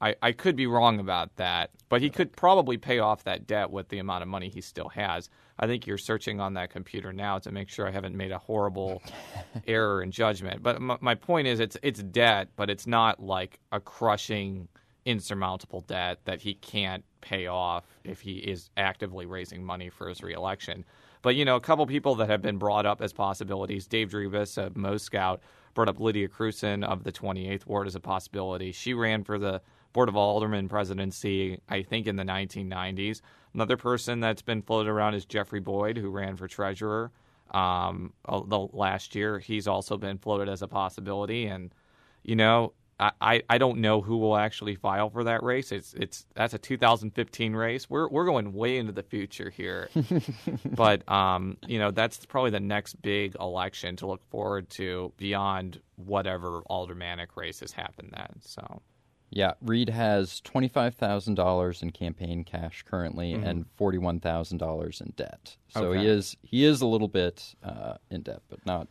I, 0.01 0.15
I 0.23 0.33
could 0.33 0.57
be 0.57 0.67
wrong 0.67 0.99
about 0.99 1.37
that, 1.37 1.71
but 1.91 2.01
he 2.01 2.09
could 2.09 2.33
probably 2.35 2.79
pay 2.79 3.01
off 3.01 3.25
that 3.25 3.47
debt 3.47 3.71
with 3.71 3.89
the 3.91 3.99
amount 3.99 4.23
of 4.23 4.29
money 4.29 4.49
he 4.49 4.63
still 4.63 4.89
has. 4.89 5.29
I 5.59 5.67
think 5.67 5.87
you're 5.87 5.99
searching 5.99 6.41
on 6.41 6.55
that 6.55 6.71
computer 6.71 7.13
now 7.13 7.39
to 7.41 7.53
make 7.53 7.69
sure 7.69 7.87
I 7.87 7.91
haven't 7.91 8.17
made 8.17 8.33
a 8.33 8.39
horrible 8.39 9.03
error 9.67 10.03
in 10.03 10.11
judgment. 10.11 10.63
But 10.63 10.81
my, 10.81 10.97
my 11.03 11.15
point 11.15 11.49
is, 11.49 11.61
it's 11.61 11.77
it's 11.83 12.03
debt, 12.03 12.49
but 12.57 12.71
it's 12.71 12.87
not 12.87 13.23
like 13.23 13.61
a 13.73 13.79
crushing, 13.79 14.69
insurmountable 15.05 15.81
debt 15.83 16.21
that 16.25 16.41
he 16.41 16.55
can't 16.55 17.05
pay 17.21 17.47
off 17.47 17.85
if 18.05 18.21
he 18.21 18.39
is 18.39 18.71
actively 18.77 19.27
raising 19.27 19.65
money 19.65 19.89
for 19.89 20.09
his 20.09 20.23
reelection. 20.23 20.85
But 21.23 21.37
you 21.37 21.45
know, 21.45 21.57
a 21.57 21.61
couple 21.61 21.87
people 21.87 22.15
that 22.17 22.31
have 22.31 22.43
been 22.43 22.59
brought 22.59 22.87
up 22.87 23.03
as 23.03 23.13
possibilities: 23.13 23.87
Dave 23.87 24.11
Drebes 24.11 24.57
of 24.57 24.77
Mo 24.77 24.97
Scout 24.97 25.41
brought 25.75 25.89
up 25.89 26.01
Lyda 26.01 26.29
Krewson 26.29 26.85
of 26.85 27.05
the 27.05 27.13
28th 27.13 27.67
Ward 27.67 27.87
as 27.87 27.95
a 27.95 28.01
possibility. 28.01 28.73
She 28.73 28.95
ran 28.95 29.25
for 29.25 29.39
the 29.39 29.61
Board 29.93 30.09
of 30.09 30.17
Aldermen 30.17 30.69
presidency, 30.69 31.61
I 31.69 31.83
think, 31.83 32.07
in 32.07 32.17
the 32.17 32.23
1990s. 32.23 33.21
Another 33.55 33.77
person 33.77 34.21
that's 34.21 34.43
been 34.43 34.63
floated 34.63 34.89
around 34.89 35.15
is 35.15 35.25
Jeffrey 35.25 35.61
Boyd, 35.61 35.97
who 35.97 36.11
ran 36.11 36.37
for 36.37 36.47
treasurer 36.47 37.11
um, 37.51 38.13
the 38.29 38.69
last 38.73 39.15
year. 39.15 39.41
He's 39.41 39.67
also 39.67 39.97
been 39.97 40.19
floated 40.19 40.49
as 40.49 40.63
a 40.63 40.69
possibility. 40.69 41.47
And, 41.47 41.75
you 42.23 42.37
know, 42.37 42.73
I, 43.01 43.43
I, 43.49 43.57
don't 43.57 43.79
know 43.79 44.03
who 44.03 44.19
will 44.19 44.37
actually 44.37 44.75
file 44.75 45.09
for 45.09 45.25
that 45.25 45.43
race. 45.43 45.73
It's 45.73 45.95
it's 45.95 46.27
that's 46.35 46.53
a 46.53 46.59
2015 46.59 47.55
race. 47.55 47.89
We're 47.89 48.09
we're 48.09 48.27
going 48.27 48.53
way 48.53 48.77
into 48.77 48.93
the 48.93 49.03
future 49.03 49.49
here, 49.49 49.89
but 50.65 51.11
um, 51.11 51.57
you 51.67 51.79
know 51.79 51.91
that's 51.91 52.27
probably 52.27 52.51
the 52.51 52.61
next 52.61 53.01
big 53.01 53.37
election 53.41 53.97
to 53.97 54.07
look 54.07 54.23
forward 54.29 54.69
to 54.71 55.13
beyond 55.17 55.81
whatever 55.97 56.61
aldermanic 56.69 57.37
races 57.37 57.73
happen 57.73 58.11
then. 58.15 58.29
So 58.41 58.83
Yeah, 59.31 59.55
Reed 59.63 59.89
has 59.89 60.43
twenty-five 60.43 60.95
thousand 60.95 61.37
dollars 61.37 61.83
in 61.83 61.93
campaign 61.93 62.45
cash 62.45 62.85
currently, 62.87 63.33
and 63.33 63.65
forty-one 63.77 64.21
thousand 64.21 64.59
dollars 64.59 65.01
in 65.01 65.15
debt. 65.17 65.57
So 65.69 65.93
he 65.93 66.07
is 66.07 66.37
he 66.43 66.65
is 66.67 66.83
a 66.83 66.87
little 66.87 67.09
bit 67.09 67.55
uh, 67.63 67.95
in 68.11 68.23
debt, 68.23 68.43
but 68.51 68.65
not. 68.67 68.89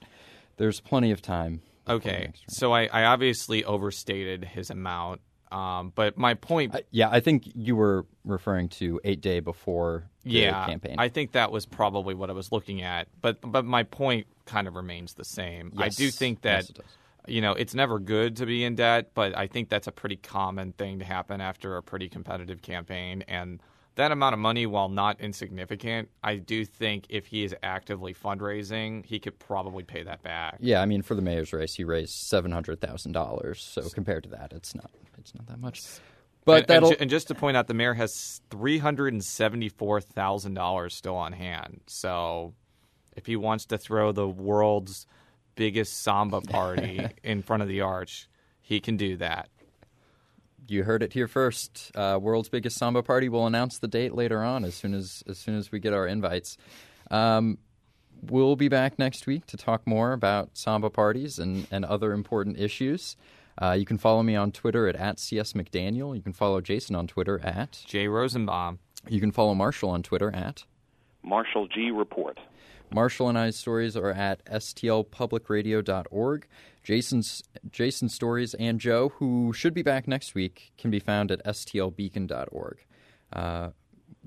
There's 0.58 0.80
plenty 0.80 1.12
of 1.12 1.22
time. 1.22 1.62
Okay, 1.90 2.32
so 2.48 2.74
I, 2.74 2.86
I 2.86 3.06
obviously 3.06 3.64
overstated 3.64 4.44
his 4.46 4.70
amount, 4.70 5.22
um, 5.52 5.92
but 5.96 6.18
my 6.18 6.34
point 6.36 6.76
I- 6.76 6.84
yeah, 6.92 7.10
I 7.10 7.20
think 7.20 7.44
you 7.56 7.76
were 7.76 8.06
referring 8.24 8.70
to 8.70 9.00
eight 9.04 9.22
day 9.22 9.40
before 9.40 10.10
the 10.24 10.32
yeah, 10.32 10.66
campaign. 10.66 10.96
I 10.98 11.10
think 11.10 11.32
that 11.34 11.52
was 11.52 11.66
probably 11.66 12.14
what 12.14 12.30
I 12.30 12.34
was 12.34 12.52
looking 12.52 12.82
at. 12.82 13.08
But 13.22 13.38
but 13.42 13.66
my 13.66 13.84
point 13.84 14.28
kind 14.46 14.68
of 14.68 14.76
remains 14.76 15.14
the 15.14 15.26
same. 15.26 15.74
I 15.78 15.90
do 15.90 16.10
think 16.12 16.42
that 16.42 16.70
Yes, 16.70 16.72
you 17.28 17.42
know 17.42 17.54
it's 17.54 17.74
never 17.74 18.00
good 18.00 18.38
to 18.38 18.46
be 18.46 18.64
in 18.64 18.76
debt, 18.76 19.12
but 19.14 19.36
I 19.38 19.48
think 19.48 19.70
that's 19.70 19.88
a 19.88 19.92
pretty 19.92 20.18
common 20.18 20.74
thing 20.74 21.00
to 21.00 21.06
happen 21.06 21.42
after 21.42 21.78
a 21.78 21.84
pretty 21.84 22.10
competitive 22.10 22.62
campaign 22.62 23.24
and. 23.28 23.62
That 23.96 24.12
amount 24.12 24.34
of 24.34 24.40
money, 24.40 24.66
while 24.66 24.88
not 24.88 25.20
insignificant, 25.20 26.10
I 26.24 26.38
do 26.38 26.64
think 26.64 27.06
if 27.10 27.26
he 27.26 27.44
is 27.44 27.54
actively 27.62 28.14
fundraising, 28.14 29.06
he 29.06 29.20
could 29.20 29.38
probably 29.40 29.84
pay 29.84 30.04
that 30.04 30.22
back. 30.24 30.58
Yeah, 30.60 30.82
I 30.82 30.86
mean, 30.86 31.02
for 31.02 31.16
the 31.16 31.22
mayor's 31.22 31.52
race, 31.52 31.76
he 31.76 31.84
raised 31.84 32.14
seven 32.14 32.52
hundred 32.52 32.80
thousand 32.80 33.12
dollars. 33.12 33.62
So 33.62 33.90
compared 33.90 34.24
to 34.24 34.30
that, 34.30 34.54
it's 34.54 34.74
not 34.74 34.90
it's 35.18 35.36
not 35.36 35.48
that 35.48 35.60
much. 35.60 35.82
But 36.46 36.64
and, 36.64 36.72
and 36.72 36.86
that'll 36.86 37.02
and 37.02 37.10
just 37.10 37.28
to 37.28 37.36
point 37.36 37.58
out, 37.58 37.68
the 37.68 37.74
mayor 37.74 37.94
has 37.94 38.42
three 38.50 38.78
hundred 38.78 39.14
and 39.14 39.24
seventy-four 39.24 40.02
thousand 40.02 40.54
dollars 40.54 40.96
still 40.96 41.16
on 41.16 41.34
hand. 41.34 41.82
So, 41.88 42.54
if 43.16 43.26
he 43.26 43.36
wants 43.36 43.66
to 43.68 43.78
throw 43.78 44.12
the 44.12 44.28
world's 44.28 45.06
biggest 45.56 46.02
samba 46.02 46.42
party 46.42 47.06
in 47.24 47.42
front 47.42 47.62
of 47.62 47.68
the 47.68 47.82
arch, 47.82 48.30
he 48.62 48.80
can 48.80 48.98
do 48.98 49.18
that. 49.18 49.50
You 50.70 50.84
heard 50.84 51.04
it 51.04 51.14
here 51.14 51.28
first. 51.28 51.92
Uh, 51.96 52.20
world's 52.22 52.50
biggest 52.50 52.78
samba 52.78 53.04
party. 53.04 53.30
We'll 53.30 53.48
announce 53.48 53.80
the 53.80 53.88
date 53.88 54.14
later 54.14 54.44
on 54.44 54.64
as 54.64 54.76
soon 54.76 54.94
as 54.94 55.24
as 55.28 55.38
soon 55.38 55.56
as 55.56 55.72
we 55.72 55.80
get 55.80 55.94
our 55.94 56.08
invites. 56.08 56.58
Um, 57.12 57.58
we'll 58.22 58.56
be 58.56 58.68
back 58.68 59.00
next 59.00 59.28
week 59.28 59.46
to 59.48 59.58
talk 59.58 59.86
more 59.88 60.14
about 60.14 60.58
samba 60.58 60.90
parties 60.90 61.40
and, 61.40 61.68
and 61.72 61.86
other 61.86 62.14
important 62.14 62.60
issues. 62.60 63.16
Uh, 63.62 63.72
you 63.72 63.86
can 63.86 63.98
follow 63.98 64.24
me 64.24 64.36
on 64.36 64.52
Twitter 64.52 64.88
at, 64.88 64.96
at 64.96 65.18
csmcdaniel. 65.18 66.16
You 66.16 66.22
can 66.22 66.34
follow 66.34 66.62
Jason 66.62 66.96
on 66.96 67.08
Twitter 67.08 67.40
at. 67.44 67.84
Jay 67.86 68.08
Rosenbaum. 68.08 68.80
You 69.08 69.20
can 69.20 69.32
follow 69.32 69.54
Marshall 69.54 69.90
on 69.90 70.04
Twitter 70.04 70.34
at. 70.34 70.64
Marshall 71.24 71.68
G. 71.68 71.92
Report. 71.92 72.38
Marshall 72.92 73.30
and 73.30 73.38
I's 73.38 73.56
stories 73.56 73.96
are 73.96 74.12
at 74.12 74.44
stlpublicradio.org. 74.46 76.48
Jason's 76.84 77.44
Jason's 77.72 78.14
stories 78.14 78.54
and 78.56 78.80
Joe, 78.80 79.10
who 79.18 79.54
should 79.54 79.74
be 79.74 79.82
back 79.82 80.08
next 80.08 80.34
week, 80.34 80.72
can 80.78 80.90
be 80.90 81.00
found 81.00 81.32
at 81.32 81.44
stlbeacon.org. 81.46 82.86
Uh, 83.32 83.70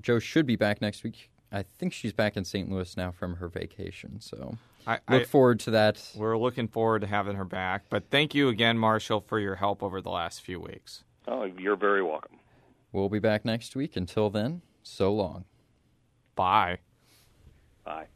Joe 0.01 0.19
should 0.19 0.45
be 0.45 0.55
back 0.55 0.81
next 0.81 1.03
week. 1.03 1.29
I 1.51 1.65
think 1.77 1.93
she's 1.93 2.13
back 2.13 2.35
in 2.35 2.45
St. 2.45 2.71
Louis 2.71 2.97
now 2.97 3.11
from 3.11 3.35
her 3.35 3.47
vacation, 3.47 4.19
so 4.19 4.57
I, 4.87 4.93
look 5.07 5.21
I, 5.21 5.25
forward 5.25 5.59
to 5.61 5.71
that. 5.71 6.01
we're 6.15 6.37
looking 6.37 6.67
forward 6.67 7.01
to 7.01 7.07
having 7.07 7.35
her 7.35 7.45
back. 7.45 7.85
But 7.89 8.09
thank 8.09 8.33
you 8.33 8.49
again, 8.49 8.77
Marshall, 8.77 9.21
for 9.21 9.39
your 9.39 9.55
help 9.55 9.83
over 9.83 10.01
the 10.01 10.09
last 10.09 10.41
few 10.41 10.59
weeks. 10.59 11.03
Oh, 11.27 11.43
you're 11.43 11.75
very 11.75 12.01
welcome. 12.01 12.39
We'll 12.91 13.09
be 13.09 13.19
back 13.19 13.45
next 13.45 13.75
week. 13.75 13.95
Until 13.95 14.29
then, 14.29 14.61
so 14.81 15.13
long. 15.13 15.45
Bye. 16.35 16.79
Bye. 17.83 18.07